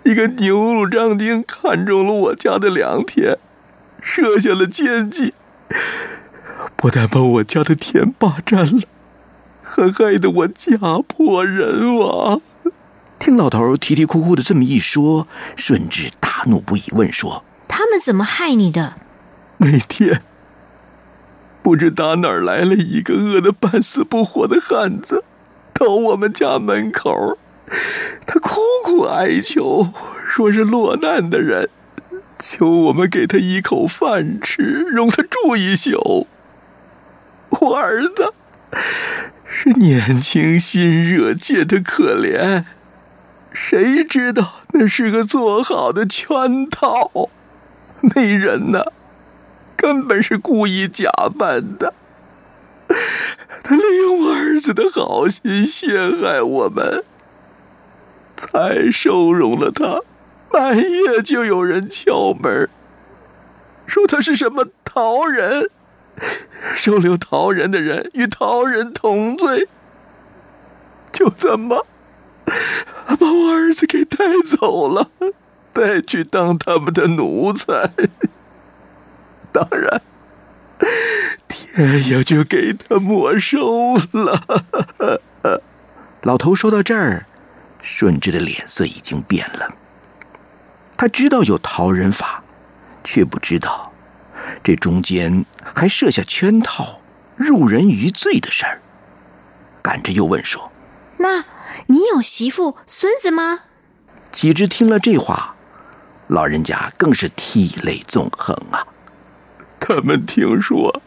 [0.04, 3.38] 一个牛鲁张丁看中了我家的良田，
[4.02, 5.32] 设下了奸计，
[6.76, 8.82] 不但把我家的田霸占了，
[9.62, 12.42] 还害得我家破人亡。
[13.26, 18.94] 听老头啼啼哭哭的这么一说，顺治大怒不已，问说：“他们怎么害你的？”
[19.58, 20.22] 那天。
[21.60, 25.24] 不知打哪儿来了一个饿得半死不活的汉子，
[25.74, 27.36] 到我们家门口，
[28.24, 29.88] 他苦苦哀求，
[30.24, 31.68] 说是落难的人，
[32.38, 36.28] 求我们给他一口饭吃，容他住一宿。
[37.50, 38.32] 我儿子
[39.44, 42.62] 是年轻心热，见他可怜，
[43.58, 47.30] 谁知道那是个做好的圈套，
[48.14, 48.92] 那人呢？
[49.74, 51.94] 根本是故意假扮的，
[53.64, 57.02] 他利用我儿子的好心陷害我们，
[58.36, 60.02] 才收容了他。
[60.52, 62.68] 半夜就有人敲门，
[63.86, 65.70] 说他是什么逃人，
[66.74, 69.66] 收留逃人的人与逃人同罪，
[71.10, 71.86] 就这么
[73.18, 75.10] 把我儿子给带走了，
[75.72, 77.90] 带去当他们的奴才。
[79.52, 80.02] 当然，
[81.48, 85.20] 天也就给他没收了。
[86.22, 87.26] 老头说到这儿，
[87.80, 89.74] 顺治的脸色已经变了。
[90.96, 92.42] 他知道有逃人法，
[93.04, 93.92] 却不知道
[94.62, 97.00] 这中间还设下圈套、
[97.36, 98.80] 入人于罪的事儿。
[99.82, 100.72] 赶着又问说
[101.18, 101.44] ：“那
[101.86, 103.60] 你有媳妇、孙子吗？”
[104.32, 105.54] 几只听了这话，
[106.28, 108.86] 老人家更是涕泪纵横啊。
[109.80, 111.00] 他们听说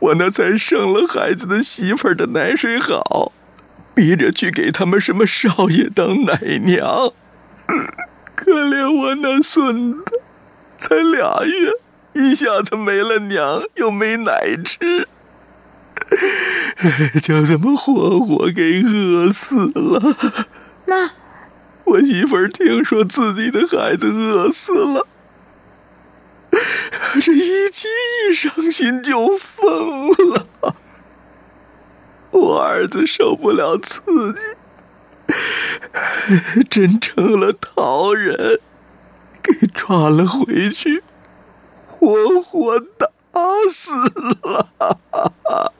[0.00, 3.32] 我那才生了孩子的媳妇的奶水好，
[3.94, 7.12] 逼着去给他们什么少爷当奶娘。
[8.34, 10.04] 可怜我那孙子，
[10.76, 11.70] 才俩月，
[12.12, 15.08] 一下子没了娘，又没奶吃，
[17.22, 20.16] 就这么活活给饿死了。
[20.86, 21.10] 那
[21.84, 25.06] 我媳妇儿听说自己的孩子饿死了。
[27.22, 27.88] 这一气
[28.30, 30.46] 一伤心就疯了，
[32.32, 34.40] 我儿子受不了刺激，
[36.68, 38.60] 真成了逃人，
[39.42, 41.02] 给抓了回去，
[41.86, 43.08] 活活打
[43.70, 45.72] 死了。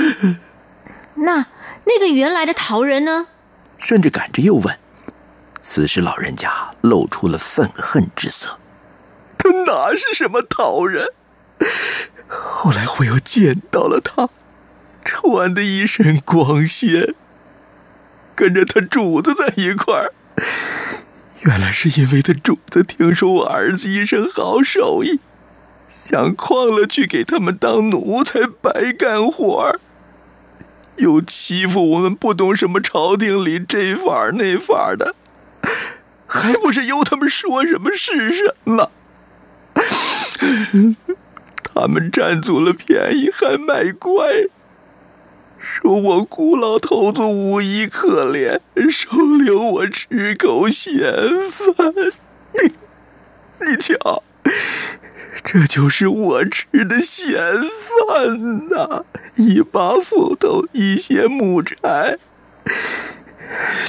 [1.16, 1.46] 那
[1.84, 3.28] 那个原来的逃人呢？
[3.78, 4.76] 顺着赶着又问。
[5.62, 8.58] 此时，老人家露出了愤恨之色。
[9.36, 11.08] 他哪是什么逃人？
[12.28, 14.28] 后来我又见到了他，
[15.04, 17.14] 穿的一身光鲜，
[18.34, 20.12] 跟着他主子在一块儿。
[21.42, 25.20] 原来是因为他主子听说我儿子一身好手艺，
[25.88, 29.80] 想诓了去给他们当奴才，白干活儿，
[31.00, 35.14] 又欺负我们不懂什么朝廷里这法那法的。
[36.26, 38.90] 还不是由他们说什么是什么？
[41.74, 44.46] 他们占足了便宜还卖乖，
[45.58, 51.02] 说我孤老头子无依可怜，收留我吃口闲
[51.50, 51.92] 饭。
[52.54, 52.72] 你，
[53.66, 54.22] 你瞧，
[55.42, 59.04] 这就是我吃的闲饭呐！
[59.36, 62.18] 一把斧头，一些木柴，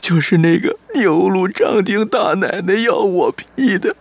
[0.01, 3.95] 就是那个牛路张丁大奶奶要我劈的。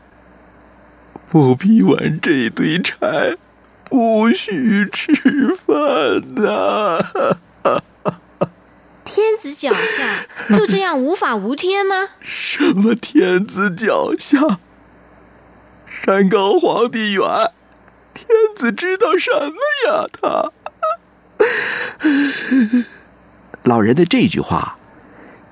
[1.29, 3.37] 不劈完这堆柴，
[3.89, 5.13] 不许吃
[5.55, 6.99] 饭呐！
[9.05, 10.27] 天子脚下
[10.57, 12.11] 就这样无法无天吗？
[12.21, 14.61] 什么天子脚下？
[16.03, 17.53] 山高皇帝远，
[18.15, 19.55] 天子知道什么
[19.87, 20.07] 呀？
[20.11, 20.51] 他
[23.65, 24.79] 老人的这句话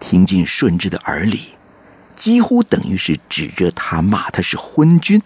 [0.01, 1.51] 听进顺治的耳里，
[2.15, 5.21] 几乎等于是指着他骂他是昏君。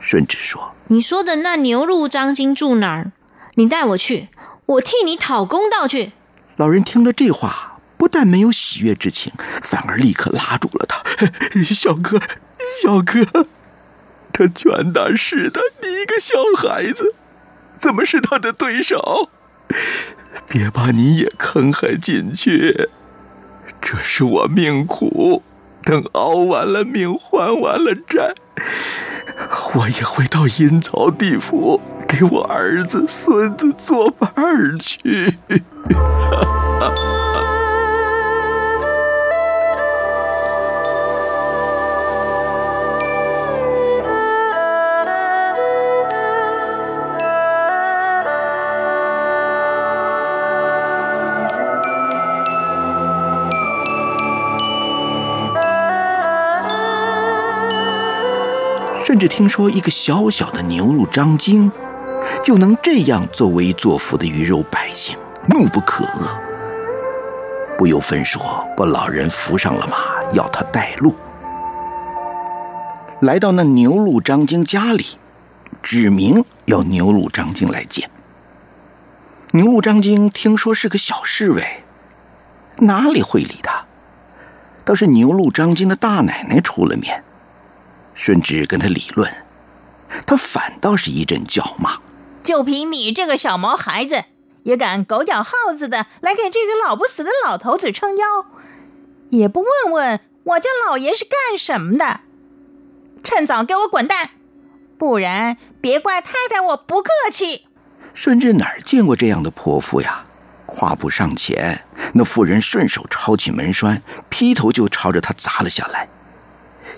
[0.00, 3.12] 顺治说：“你说的那牛路张京住哪儿？
[3.54, 4.28] 你带我去，
[4.66, 6.10] 我替你讨公道去。”
[6.56, 11.00] 老人听了这话，不但没有喜悦之情，反而立刻拉住了他
[11.72, 12.20] ：“小哥，
[12.82, 13.46] 小哥，
[14.38, 17.12] 这权大势大，你一个小孩子，
[17.76, 19.30] 怎么是他的对手？
[20.48, 22.88] 别把你也坑害进去。
[23.82, 25.42] 这是我命苦，
[25.82, 28.36] 等熬完了命，还完了债。”
[29.74, 35.34] 我也会到阴曹地府给我儿子、孙子作伴儿去。
[59.18, 61.70] 只听说一个小小的牛录张京，
[62.44, 65.16] 就能这样作威作福的鱼肉百姓，
[65.48, 66.30] 怒不可遏，
[67.76, 71.14] 不由分说把老人扶上了马，要他带路。
[73.20, 75.06] 来到那牛鹿张京家里，
[75.82, 78.08] 指明要牛鹿张京来见。
[79.52, 81.82] 牛鹿张京听说是个小侍卫，
[82.78, 83.84] 哪里会理他？
[84.84, 87.22] 倒是牛鹿张京的大奶奶出了面。
[88.18, 89.32] 顺治跟他理论，
[90.26, 91.98] 他反倒是一阵叫骂。
[92.42, 94.24] 就凭你这个小毛孩子，
[94.64, 98.46] 也敢狗咬耗子的来给这个老不死的老头子撑腰，
[99.28, 102.22] 也不问问我家老爷是干什么的？
[103.22, 104.30] 趁早给我滚蛋，
[104.98, 107.68] 不然别怪太太我不客气。
[108.14, 110.24] 顺治哪儿见过这样的泼妇呀？
[110.66, 116.08] 跨步上前，那妇人顺手抄起门栓，劈头就朝着他砸了下来。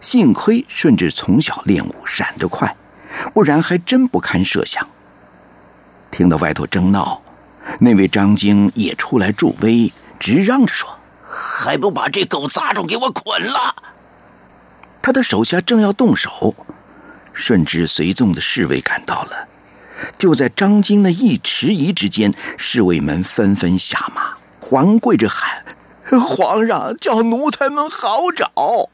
[0.00, 2.74] 幸亏顺治从小练武，闪得快，
[3.34, 4.86] 不然还真不堪设想。
[6.10, 7.20] 听到外头争闹，
[7.80, 10.88] 那位张京也出来助威，直嚷着说
[11.28, 13.74] ：“还不把这狗杂种给我捆了！”
[15.02, 16.54] 他的手下正要动手，
[17.32, 19.48] 顺治随从的侍卫赶到了。
[20.18, 25.64] 就在张京那一迟疑之间，侍卫们纷纷下马，环跪着喊
[26.18, 28.90] ：“皇上，叫奴才们好找！”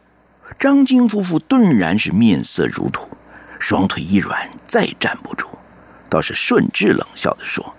[0.58, 3.08] 张京夫妇顿然是面色如土，
[3.58, 5.48] 双腿一软，再站不住。
[6.08, 7.74] 倒是顺治冷笑的说：“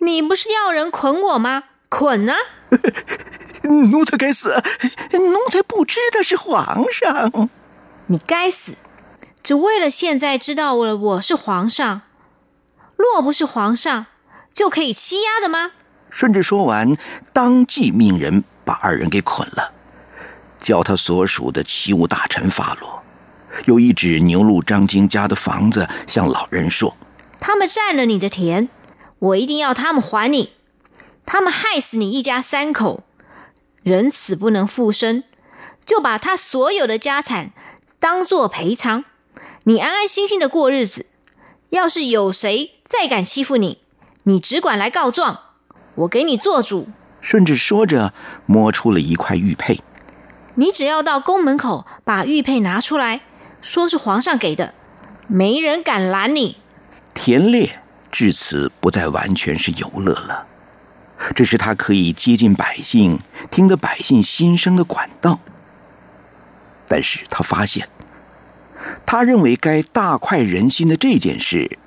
[0.00, 1.64] 你不是要人捆我吗？
[1.88, 2.36] 捆啊！
[3.90, 4.54] 奴才该死，
[5.12, 7.48] 奴才不知他是皇上。
[8.06, 8.74] 你该死，
[9.42, 12.02] 只为了现在知道了我是皇上。
[12.96, 14.06] 若不是皇上，
[14.54, 15.72] 就可以欺压的吗？”
[16.08, 16.96] 顺治说完，
[17.32, 19.72] 当即命人把二人给捆了。
[20.62, 23.02] 叫他所属的七务大臣发落，
[23.66, 26.96] 又一指牛录张京家的房子，向老人说
[27.40, 28.68] ：“他们占了你的田，
[29.18, 30.52] 我一定要他们还你。
[31.26, 33.02] 他们害死你一家三口，
[33.82, 35.24] 人死不能复生，
[35.84, 37.50] 就把他所有的家产
[37.98, 39.04] 当做赔偿，
[39.64, 41.06] 你安安心心的过日子。
[41.70, 43.78] 要是有谁再敢欺负你，
[44.24, 45.40] 你只管来告状，
[45.96, 46.88] 我给你做主。”
[47.20, 48.12] 顺治说着，
[48.46, 49.80] 摸出了一块玉佩。
[50.56, 53.20] 你只要到宫门口把玉佩拿出来，
[53.62, 54.74] 说是皇上给的，
[55.26, 56.56] 没人敢拦你。
[57.14, 57.80] 田烈
[58.10, 60.46] 至此不再完全是游乐了，
[61.34, 63.18] 这是他可以接近百姓、
[63.50, 65.38] 听得百姓心声的管道。
[66.86, 67.88] 但是他发现，
[69.06, 71.78] 他认为该大快人心的这件事，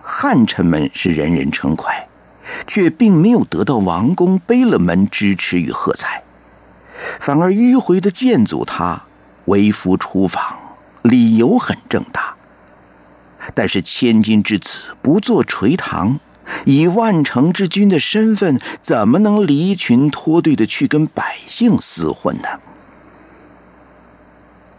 [0.00, 2.08] 汉臣们是人人称快，
[2.66, 6.22] 却并没有得到王公贝勒们支持与喝彩。
[7.20, 9.02] 反而迂回的建阻他，
[9.46, 10.42] 为夫出访，
[11.02, 12.34] 理由很正大。
[13.54, 16.18] 但是千金之子不做垂堂，
[16.64, 22.48] 以万城之君的身份，怎么能离群脱队的去跟百姓厮混呢？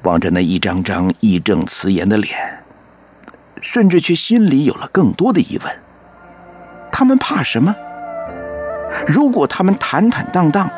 [0.04, 2.64] 望着那一张张义正辞严的脸，
[3.62, 5.80] 甚至却心里有了更多的疑问：
[6.92, 7.76] 他们怕什么？
[9.08, 10.70] 如果他们坦坦荡荡，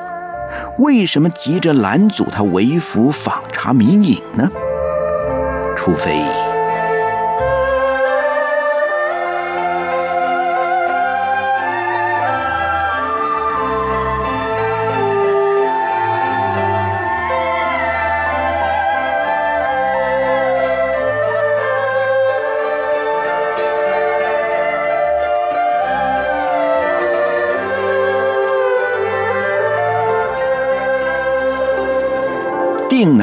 [0.77, 4.49] 为什么急着拦阻他为府访查民隐呢？
[5.75, 6.46] 除非……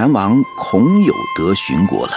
[0.04, 2.12] 南王孔有德巡国了，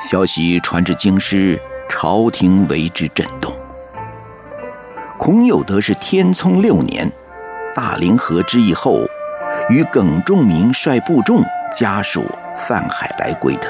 [0.00, 3.52] 消息传至京师，朝廷为之震动。
[5.18, 7.10] 孔有德是天聪六年，
[7.74, 9.00] 大凌河之役后，
[9.68, 11.42] 与耿仲明率部众
[11.74, 12.24] 家属
[12.56, 13.66] 泛海来归的，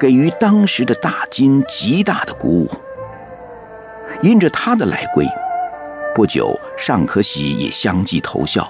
[0.00, 2.70] 给予当时的大金极大的鼓舞。
[4.22, 5.28] 因着他的来归，
[6.14, 8.66] 不久尚可喜也相继投效。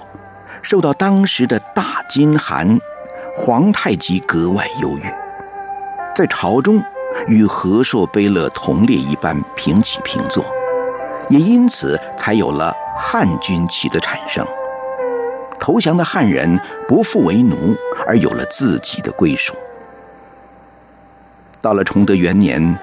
[0.61, 2.79] 受到当时的大金寒
[3.35, 5.03] 皇太极格外忧郁，
[6.15, 6.81] 在朝中
[7.27, 10.45] 与和硕、卑勒同列一般平起平坐，
[11.29, 14.45] 也因此才有了汉军旗的产生。
[15.59, 17.75] 投降的汉人不复为奴，
[18.05, 19.55] 而有了自己的归属。
[21.59, 22.77] 到了崇德元年，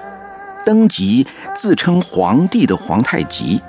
[0.65, 1.25] 登基
[1.55, 3.61] 自称皇帝的皇太极，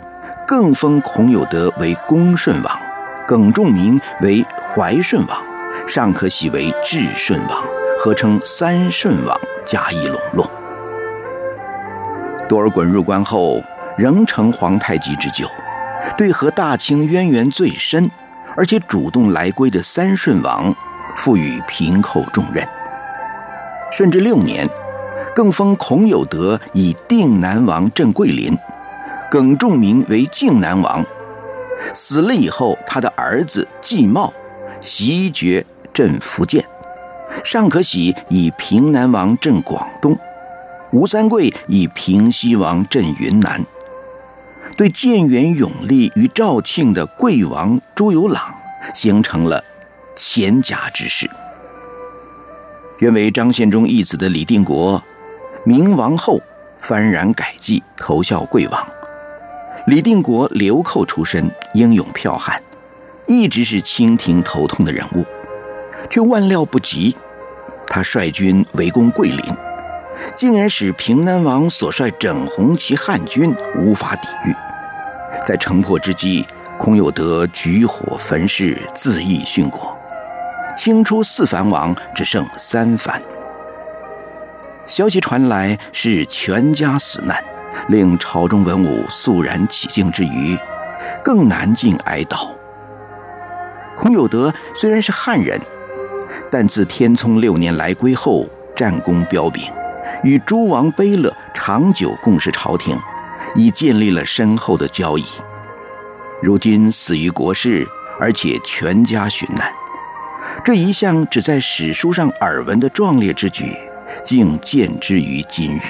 [0.49, 2.77] 更封孔有德为恭顺王。
[3.25, 5.39] 耿仲明为怀顺王，
[5.87, 7.63] 尚可喜为至顺王，
[7.99, 10.51] 合称三顺王，加以笼络。
[12.49, 13.63] 多尔衮入关后，
[13.97, 15.47] 仍承皇太极之旧，
[16.17, 18.11] 对和大清渊源最深，
[18.57, 20.75] 而且主动来归的三顺王，
[21.17, 22.67] 赋予平寇重任。
[23.91, 24.69] 顺治六年，
[25.35, 28.57] 更封孔有德以定南王镇桂林，
[29.31, 31.05] 耿仲明为靖南王。
[31.95, 34.33] 死了以后，他的儿子季茂
[34.83, 35.65] 袭爵
[35.95, 36.65] 镇福建，
[37.45, 40.19] 尚可喜以平南王镇广东，
[40.93, 43.65] 吴三桂以平西王镇云南。
[44.77, 48.41] 对建元永历与肇庆的桂王朱由榔，
[48.93, 49.63] 形成了
[50.17, 51.31] 钱夹之势。
[52.99, 55.01] 原为张献忠义子的李定国，
[55.65, 56.41] 明亡后
[56.83, 58.87] 幡然改继，投效桂王。
[59.87, 62.61] 李定国流寇出身，英勇剽悍，
[63.27, 65.25] 一直是清廷头痛的人物，
[66.11, 67.17] 却万料不及，
[67.87, 69.57] 他率军围攻桂林，
[70.37, 74.55] 竟然使平南王所率整红旗汉军无法抵御。
[75.47, 76.47] 在城破之际，
[76.79, 79.97] 孔有德举火焚市，自缢殉国。
[80.77, 83.21] 清初四藩王只剩三藩。
[84.87, 87.43] 消息传来，是全家死难。
[87.89, 90.57] 令朝中文武肃然起敬之余，
[91.25, 92.49] 更难尽哀悼。
[94.03, 95.61] 孔有德虽然是汉人，
[96.51, 98.45] 但自天聪六年来归后，
[98.75, 99.63] 战功彪炳，
[100.25, 102.99] 与诸王卑乐长久共事朝廷，
[103.55, 105.25] 已建立了深厚的交谊。
[106.43, 107.87] 如今死于国事，
[108.19, 109.73] 而且全家殉难，
[110.65, 113.73] 这一向只在史书上耳闻的壮烈之举，
[114.25, 115.83] 竟见之于今日。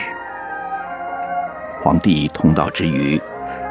[1.81, 3.19] 皇帝通道之余，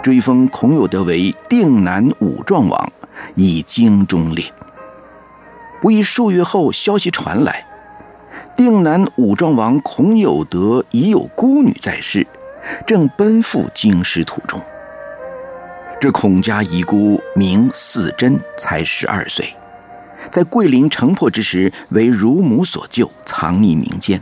[0.02, 2.92] 追封孔有德为定南武壮王，
[3.36, 4.44] 以京中列。
[5.80, 7.66] 不一数月后，消息传来，
[8.56, 12.26] 定南武壮王孔有德已有孤女在世，
[12.88, 14.60] 正奔赴京师途中。
[16.00, 19.54] 这孔家遗孤名四贞，才十二岁，
[20.32, 24.20] 在桂林城破之时，为乳母所救，藏匿民间。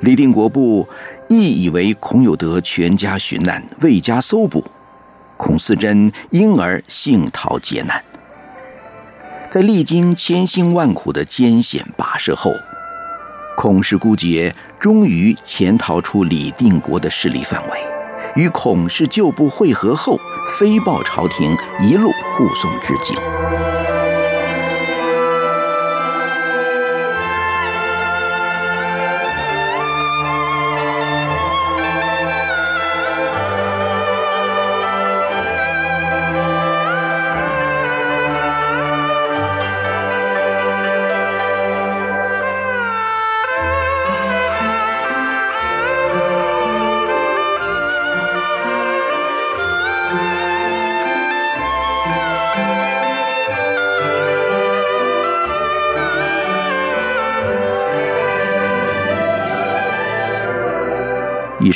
[0.00, 0.86] 李定国部
[1.28, 4.64] 亦以为孔有德全家寻难，未加搜捕，
[5.38, 8.04] 孔四珍因而幸逃劫难。
[9.50, 12.52] 在历经千辛万苦的艰险跋涉后，
[13.56, 17.80] 孔氏孤杰终于潜逃出李定国的势力范围，
[18.36, 20.20] 与孔氏旧部会合后，
[20.58, 23.16] 飞报朝廷，一路护送至京。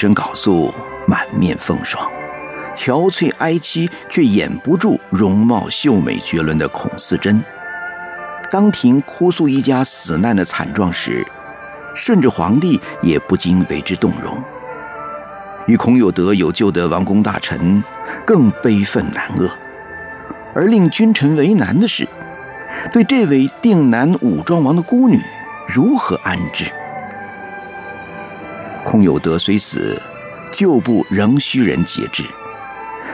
[0.03, 0.75] 一身缟素，
[1.07, 2.05] 满面风霜，
[2.75, 7.41] 憔悴哀戚，却掩不住容貌秀美绝伦的孔四珍。
[8.51, 11.25] 当庭哭诉一家死难的惨状时，
[11.95, 14.37] 顺治皇帝也不禁为之动容。
[15.67, 17.81] 与孔有德有救的王公大臣
[18.27, 19.49] 更悲愤难遏，
[20.53, 22.09] 而令君臣为难的是，
[22.93, 25.21] 对这位定南武庄王的孤女
[25.69, 26.65] 如何安置？
[28.93, 29.99] 孔有德虽死，
[30.53, 32.25] 旧部仍需人节制。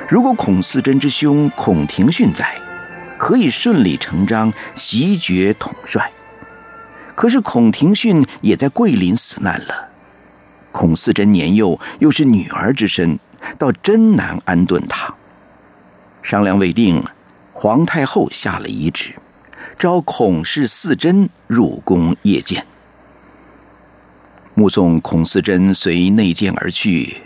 [0.09, 2.53] 如果孔四珍之兄孔廷训在，
[3.17, 6.11] 可以顺理成章袭爵统帅。
[7.15, 9.89] 可是孔廷训也在桂林死难了，
[10.73, 13.17] 孔四珍年幼，又是女儿之身，
[13.57, 15.15] 倒真难安顿他。
[16.25, 17.01] 商量未定，
[17.53, 19.15] 皇太后下了遗旨，
[19.79, 22.67] 召孔氏四珍入宫谒见。
[24.59, 27.19] 目送孔四珍随内监而去，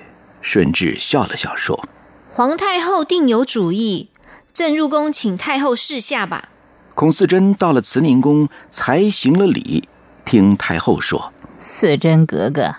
[0.42, 1.88] 顺治笑了笑说
[2.30, 4.10] ：“皇太后定有主意。”
[4.52, 6.50] 朕入宫，请太后示下吧。
[6.94, 9.88] 孔四珍到了慈宁宫，才行了礼，
[10.26, 12.74] 听太后说：“四珍格格，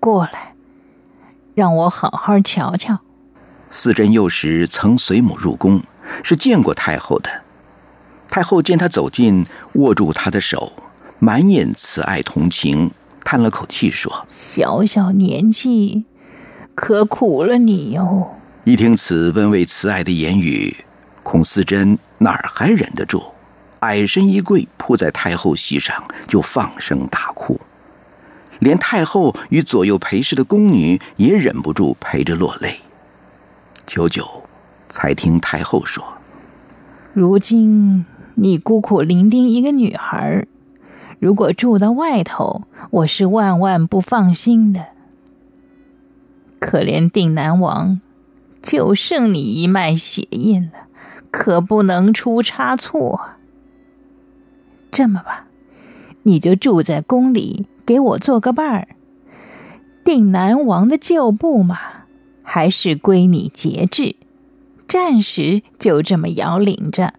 [0.00, 0.54] 过来，
[1.54, 2.98] 让我好好瞧瞧。”
[3.70, 5.80] 四珍幼时曾随母入宫，
[6.24, 7.30] 是见过太后的。
[8.28, 10.72] 太后见他走近，握住他的手，
[11.20, 12.90] 满眼慈爱同情，
[13.24, 16.04] 叹了口气说：“小小年纪，
[16.74, 18.28] 可苦了你哟。”
[18.64, 20.76] 一听此温慰慈爱的言语，
[21.22, 23.22] 孔思珍哪儿还忍得住？
[23.80, 27.60] 矮身一跪，扑在太后膝上，就放声大哭。
[28.60, 32.76] 连太后与左右陪侍的宫女也忍不住陪着落泪。
[33.86, 34.26] 久久，
[34.88, 36.02] 才听太后说
[37.12, 38.06] ：“如今
[38.36, 40.46] 你孤苦伶仃一个女孩，
[41.24, 44.88] 如果住到外头，我是万万不放心的。
[46.58, 48.02] 可怜定南王。”
[48.60, 50.88] 就剩你一脉血印了，
[51.30, 53.30] 可不能出差错。
[54.90, 55.46] 这么吧，
[56.24, 58.88] 你就住在宫里，给我做个伴儿。
[60.04, 61.78] 定南王的旧部嘛，
[62.42, 64.16] 还是归你节制，
[64.86, 67.14] 暂时就这么摇领着，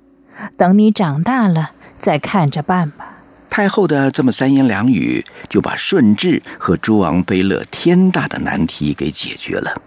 [0.58, 3.15] 等你长大了再看着办吧。
[3.56, 9.82] 太后的这么三言两语，就把顺治和诸王悲乐天大的难题给解决了。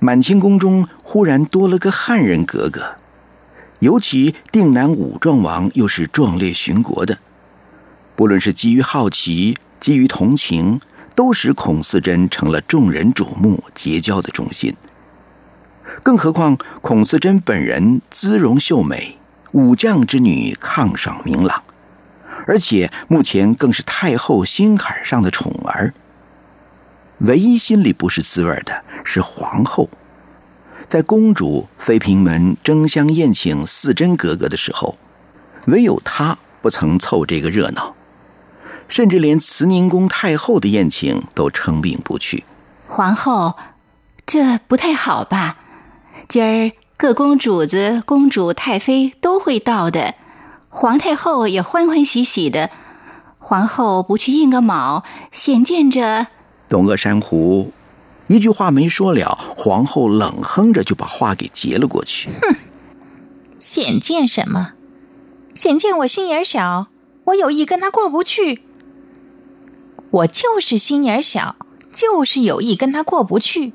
[0.00, 2.96] 满清宫中忽然多了个汉人格格，
[3.78, 7.16] 尤其定南武壮王又是壮烈殉国的，
[8.16, 10.80] 不论是基于好奇，基于同情，
[11.14, 14.74] 都使孔四贞成了众人瞩目、结交的中心。
[16.02, 19.16] 更何况孔四贞本人姿容秀美，
[19.52, 21.62] 武将之女抗爽明朗，
[22.48, 25.92] 而且目前更是太后心坎上的宠儿。
[27.18, 29.90] 唯一心里不是滋味的是皇后，
[30.88, 34.96] 在公主妃嫔们争相宴请四珍格格的时候，
[35.66, 37.94] 唯有她不曾凑这个热闹，
[38.88, 42.44] 甚至连慈宁宫太后的宴请都称病不去。
[42.86, 43.56] 皇后，
[44.24, 45.58] 这不太好吧？
[46.26, 50.14] 今儿各公主子、公主、太妃都会到的，
[50.68, 52.70] 皇太后也欢欢喜喜的，
[53.38, 56.28] 皇后不去应个卯，显见着。
[56.68, 57.72] 董鄂珊瑚
[58.26, 62.28] 一句话没说了，皇后冷哼着就把话给截了过去。
[62.42, 62.56] 哼，
[63.58, 64.72] 显见什么？
[65.54, 66.88] 显见我心眼小，
[67.24, 68.62] 我有意跟他过不去。
[70.10, 71.56] 我就是心眼小，
[71.90, 73.72] 就是有意跟他过不去。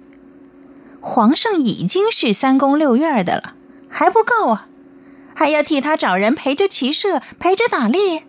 [1.01, 3.55] 皇上已经是三宫六院的了，
[3.89, 4.67] 还不够啊？
[5.35, 8.23] 还要替他找人陪着骑射，陪着打猎。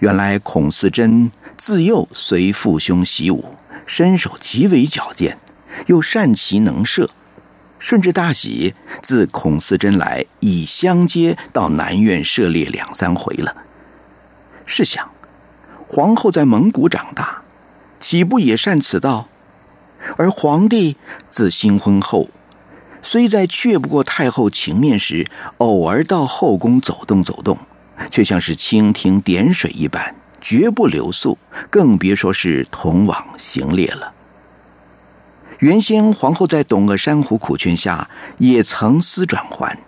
[0.00, 3.44] 原来孔四珍自幼随父兄习武。
[3.86, 5.38] 身手极为矫健，
[5.86, 7.08] 又善骑能射。
[7.78, 13.54] 顺治大喜，自孔四珍来，已相接到南苑涉猎两三回了。
[14.64, 15.08] 试想，
[15.86, 17.42] 皇后在蒙古长大，
[18.00, 19.28] 岂不也善此道？
[20.16, 20.96] 而皇帝
[21.30, 22.28] 自新婚后，
[23.06, 25.24] 虽在却不过太后情面时，
[25.58, 27.56] 偶尔到后宫走动走动，
[28.10, 30.12] 却像是蜻蜓点水一般。
[30.40, 31.38] 绝不留宿，
[31.70, 34.12] 更别说是同往行猎了。
[35.60, 39.78] 原先皇后在董鄂珊瑚苦劝下，也曾思转还，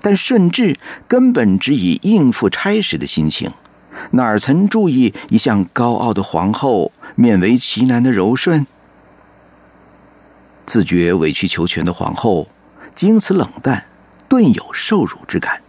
[0.00, 0.76] 但顺治
[1.08, 3.50] 根本只以应付差事的心情，
[4.12, 8.64] 哪曾注意一向高傲的皇后勉为其难的柔顺？
[10.66, 12.48] 自觉委曲求全的皇后，
[12.94, 13.84] 经此冷淡，
[14.28, 15.60] 顿有受辱之感，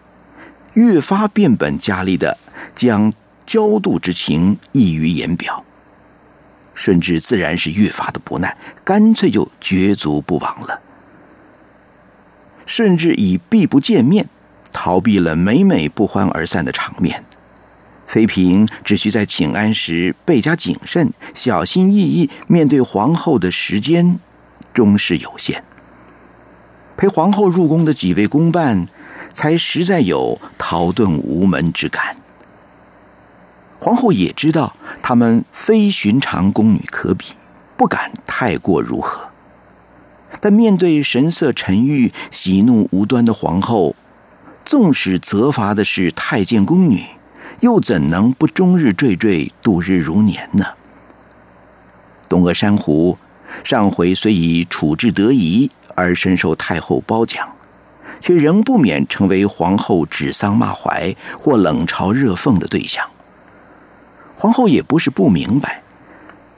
[0.73, 2.37] 越发变本加厉的
[2.75, 3.13] 将。
[3.45, 5.65] 焦妒之情溢于言表。
[6.73, 10.79] 顺治自然是越发的不耐，干脆就绝足不往了。
[12.65, 14.29] 顺治以避不见面，
[14.71, 17.25] 逃避了每每不欢而散的场面。
[18.07, 24.17] 妃嫔只需在请安时倍加谨慎、小心翼翼面对皇后的时间，
[24.73, 25.63] 终是有限。
[26.97, 28.87] 陪皇后入宫的几位宫伴，
[29.33, 32.15] 才实在有逃遁无门之感。
[33.79, 37.33] 皇后也知道他们非寻常宫女可比，
[37.75, 39.21] 不敢太过如何。
[40.39, 43.95] 但面对神色沉郁、喜怒无端的皇后，
[44.63, 47.05] 纵使责罚的是太监宫女。
[47.59, 50.65] 又怎能不终日惴惴度日如年呢？
[52.27, 53.17] 东阿珊瑚
[53.63, 57.47] 上回虽以处置得宜而深受太后褒奖，
[58.21, 63.05] 却仍不免成为皇后指桑骂槐或冷嘲热讽的对象。
[64.35, 65.81] 皇后也不是不明白，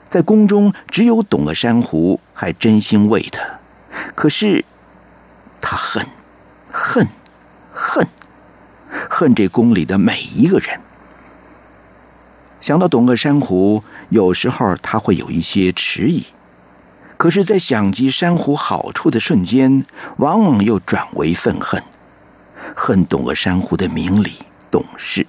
[0.08, 3.42] 在宫中只有董鄂珊瑚还真心为她，
[4.14, 4.64] 可是
[5.60, 6.06] 她恨，
[6.70, 7.06] 恨，
[7.72, 8.06] 恨，
[9.10, 10.80] 恨这宫里的每一个人。
[12.60, 16.24] 想到董鄂珊瑚，有时候他会有一些迟疑，
[17.16, 19.84] 可是，在想及珊瑚好处的瞬间，
[20.18, 21.82] 往往又转为愤恨，
[22.74, 24.34] 恨懂了珊瑚的明理
[24.70, 25.26] 懂事。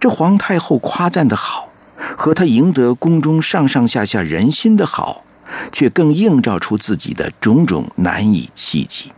[0.00, 1.68] 这皇太后夸赞的好，
[2.16, 5.22] 和她赢得宫中上上下下人心的好，
[5.70, 9.12] 却更映照出自己的种种难以企及。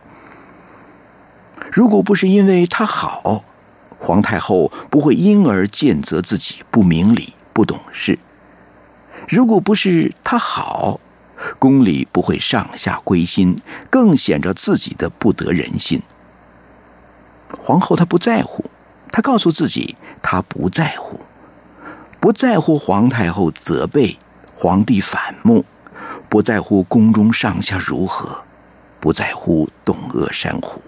[1.71, 3.45] 如果不是因为她好，
[3.97, 8.19] 皇太后不会因而见责自己不明理、不懂事。
[9.29, 10.99] 如果不是她好，
[11.59, 13.55] 宫里不会上下归心，
[13.89, 16.01] 更显着自己的不得人心。
[17.57, 18.69] 皇后她不在乎，
[19.11, 21.19] 她告诉自己她不在乎，
[22.19, 24.17] 不在乎皇太后责备
[24.55, 25.65] 皇帝反目，
[26.29, 28.39] 不在乎宫中上下如何，
[28.99, 30.81] 不在乎董鄂山虎。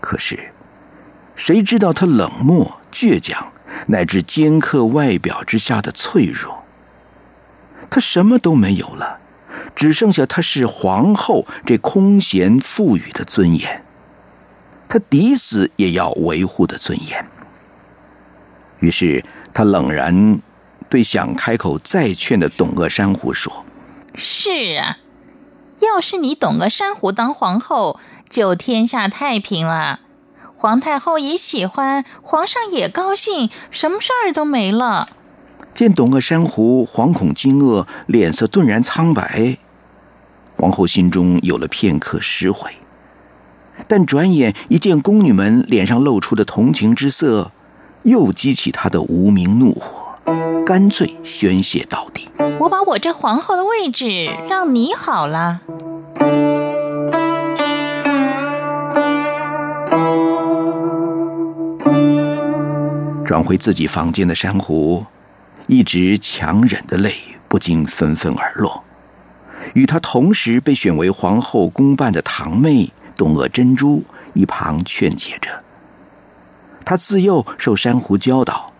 [0.00, 0.52] 可是。
[1.38, 3.52] 谁知道她冷漠、倔强，
[3.88, 6.64] 乃至尖刻外表之下的脆弱？
[7.90, 9.18] 他什么都没有了，
[9.74, 13.82] 只剩下他是皇后这空闲赋予的尊严。
[14.88, 17.26] 他抵死也要维护的尊严。
[18.80, 20.40] 于是他冷然
[20.88, 23.64] 对想开口再劝的董鄂珊瑚说
[24.14, 24.98] ：“是啊，
[25.80, 30.00] 要是你董鄂珊瑚当皇后，就天下太平了。”
[30.58, 35.10] 皇太后也喜欢，皇上也高兴，什么事儿都没了。
[35.76, 39.58] 见董鄂珊瑚惶恐惊愕，脸色顿然苍白，
[40.56, 42.70] 皇后心中有了片刻失悔，
[43.86, 47.50] 但转眼一见宫女们脸上露出的同情之色，
[48.04, 50.18] 又激起她的无名怒火，
[50.64, 52.26] 干脆宣泄到底
[52.58, 55.60] ：“我把我这皇后的位置让你好了。”
[63.26, 65.04] 转回自己房间的珊瑚，
[65.66, 67.14] 一直强忍的泪
[67.48, 68.84] 不禁纷纷而落。
[69.74, 74.04] 与她同时被选为皇后公办的堂妹董鄂珍珠
[74.34, 75.62] 一旁劝解着。
[76.84, 78.72] 她自幼受珊瑚教导，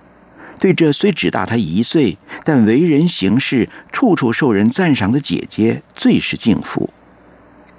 [0.61, 6.91] 对这虽只大她一岁，但为人行事处处受人赞赏的姐姐最是敬服。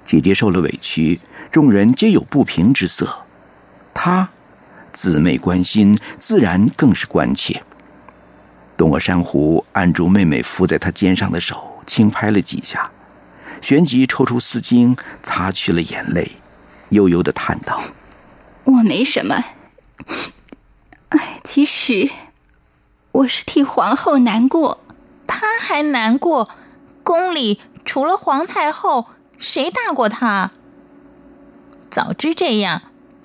[0.04, 3.20] 姐姐受了委屈，众人皆有不平之色，
[3.94, 4.28] 她。
[4.90, 7.62] 姊妹关心，自然更是关切。
[8.78, 12.88] 董鄂珊瑚按住妹妹伏在她肩上的手，轻拍了几下，
[13.60, 16.36] 旋即抽出丝巾擦去了眼泪，
[16.90, 17.80] 悠悠的叹道
[18.62, 19.44] ：“我没什么，
[21.08, 22.08] 哎，其实
[23.10, 24.78] 我是替皇后难过。
[25.26, 26.48] 她还难过，
[27.02, 29.08] 宫里除了皇太后，
[29.38, 30.52] 谁大过她？
[31.90, 32.82] 早知这样。”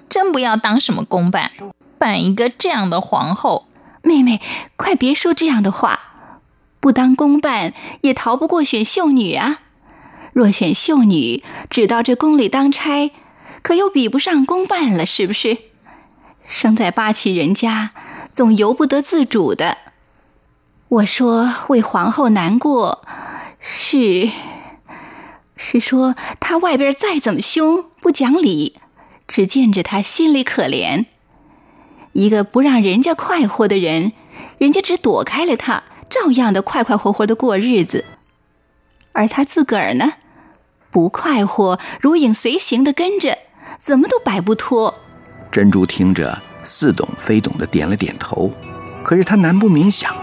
[0.09, 1.51] 真不要当什么公办，
[1.97, 3.67] 办一个这样的皇后。
[4.03, 4.39] 妹妹，
[4.75, 5.99] 快别说这样的话。
[6.79, 9.61] 不当公办，也逃不过选秀女啊。
[10.33, 13.11] 若选秀女，只到这宫里当差，
[13.61, 15.57] 可又比不上公办了，是不是？
[16.43, 17.91] 生在八旗人家，
[18.31, 19.77] 总由不得自主的。
[20.89, 23.05] 我说为皇后难过，
[23.59, 24.29] 是，
[25.55, 28.75] 是说她外边再怎么凶，不讲理。
[29.25, 31.05] 只见着她心里可怜，
[32.13, 34.13] 一个不让人家快活的人，
[34.57, 38.05] 人家只躲开了他，照样的快快活活的过日子。
[39.11, 40.13] 而他自个儿呢，
[40.89, 43.37] 不快活，如影随形的跟着，
[43.77, 44.93] 怎么都摆不脱。
[45.51, 48.51] 珍珠听着似懂非懂的点了点头，
[49.03, 50.13] 可是她难不免想，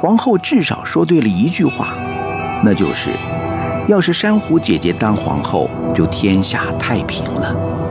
[0.00, 1.88] 皇后至少说对了一句话，
[2.64, 3.10] 那就是：
[3.88, 7.87] 要是珊瑚姐姐当皇后，就天下太平了。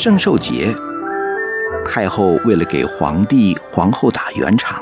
[0.00, 0.74] 圣寿节，
[1.84, 4.80] 太后为了给皇帝、皇后打圆场。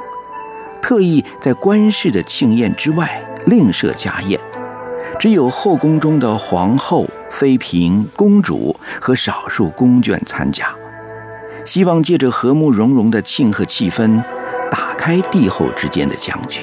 [0.81, 4.39] 特意在官士的庆宴之外另设家宴，
[5.19, 10.69] 只有后宫中的皇后、妃嫔、公主和少数宫眷参加，
[11.65, 14.23] 希望借着和睦融融的庆贺气氛，
[14.71, 16.61] 打开帝后之间的僵局。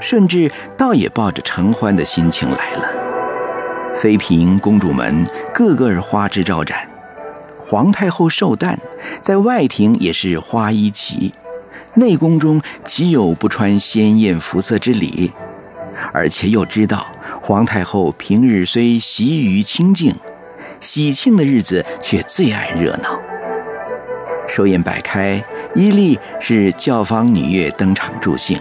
[0.00, 2.90] 顺治倒也抱着承欢的心情来了，
[3.96, 6.86] 妃嫔、公主们个个花枝招展，
[7.68, 8.78] 皇太后寿诞
[9.20, 11.32] 在外廷也是花衣旗。
[11.94, 15.32] 内宫中岂有不穿鲜艳服色之礼？
[16.12, 17.08] 而且又知道
[17.42, 20.14] 皇太后平日虽习于清静，
[20.78, 23.18] 喜庆的日子却最爱热闹。
[24.46, 25.42] 寿宴摆开，
[25.74, 28.60] 一例是教坊女乐登场助兴，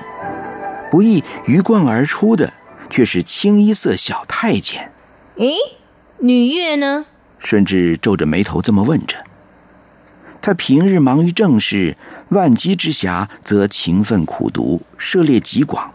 [0.89, 2.51] 不意鱼贯而出的
[2.89, 4.89] 却是清一色小太监。
[5.37, 5.53] 诶，
[6.17, 7.05] 女乐呢？
[7.39, 9.17] 顺治皱着眉头这么问着。
[10.41, 11.97] 他平日忙于政事，
[12.29, 15.91] 万机之暇则勤奋苦读，涉猎极广。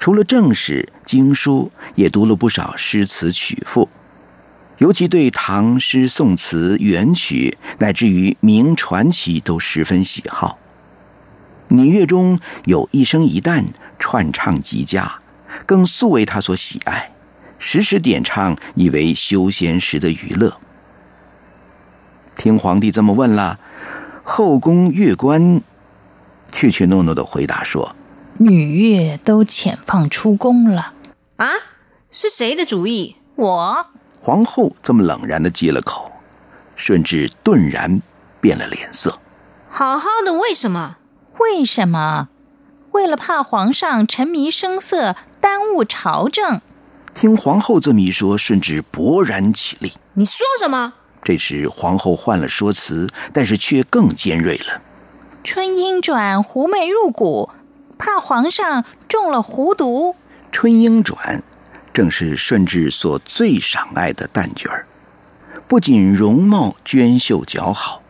[0.00, 3.88] 除了政史经书，也读了不少诗词曲赋，
[4.78, 10.58] 尤其对唐诗宋词元曲，乃至于名传奇都十分喜好。
[11.68, 13.66] 女乐中有一生一旦，
[13.98, 15.20] 串唱极佳，
[15.66, 17.12] 更素为他所喜爱，
[17.62, 20.56] 时时点唱，以为休闲时的娱乐。
[22.34, 23.60] 听皇帝这么问了，
[24.24, 25.60] 后宫乐官
[26.46, 27.94] 怯怯懦懦的回答说
[28.40, 30.94] ：“女乐都遣放出宫了。”
[31.36, 31.50] 啊，
[32.10, 33.16] 是谁的主意？
[33.36, 33.86] 我。
[34.18, 36.10] 皇后这么冷然的接了口，
[36.74, 38.00] 顺治顿然
[38.40, 39.18] 变了脸色。
[39.68, 40.96] 好好的，为什么？
[41.38, 42.28] 为什么？
[42.92, 46.62] 为了怕皇上沉迷声色，耽误朝政。
[47.12, 49.92] 听皇后这么一说，顺治勃然起立。
[50.14, 50.94] 你说什么？
[51.22, 54.80] 这时，皇后换了说辞，但是却更尖锐了。
[55.44, 57.50] 春英转，狐媚入骨，
[57.98, 60.16] 怕皇上中了狐毒。
[60.52, 61.42] 春英转，
[61.92, 64.86] 正是顺治所最赏爱的旦角儿，
[65.68, 68.02] 不仅容貌娟秀姣好，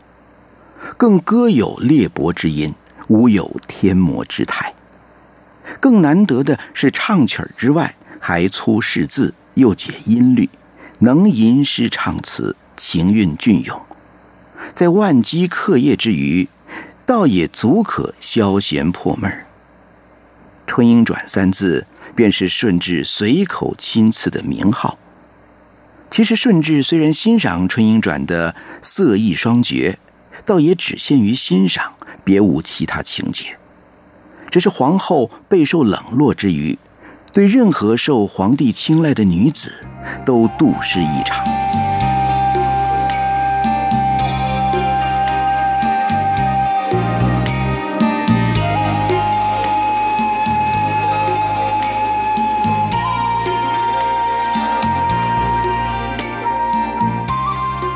[0.97, 2.73] 更歌有裂帛之音，
[3.09, 4.73] 舞有天魔之态。
[5.79, 10.49] 更难得的是，唱曲儿之外，还粗识字，又解音律，
[10.99, 12.55] 能吟诗唱词。
[12.77, 13.79] 情韵隽永，
[14.73, 16.47] 在万机课业之余，
[17.05, 19.45] 倒也足可消闲破闷儿。
[20.65, 24.97] 春莺转三字，便是顺治随口亲赐的名号。
[26.09, 29.99] 其实顺治虽然欣赏春莺转的色艺双绝，
[30.43, 31.93] 倒也只限于欣赏，
[32.23, 33.57] 别无其他情节。
[34.49, 36.79] 只是皇后备受冷落之余，
[37.33, 39.73] 对任何受皇帝青睐的女子，
[40.25, 41.45] 都妒视异常。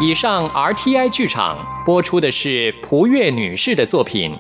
[0.02, 4.32] 以上 RTI 剧场播出的是蒲月女士的作品《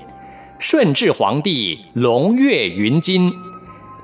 [0.58, 3.30] 顺治皇帝龙跃云津》，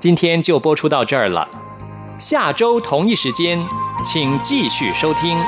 [0.02, 1.48] 今天就播出到这儿了。
[2.18, 3.64] 下周同一时间，
[4.04, 5.38] 请继续收听。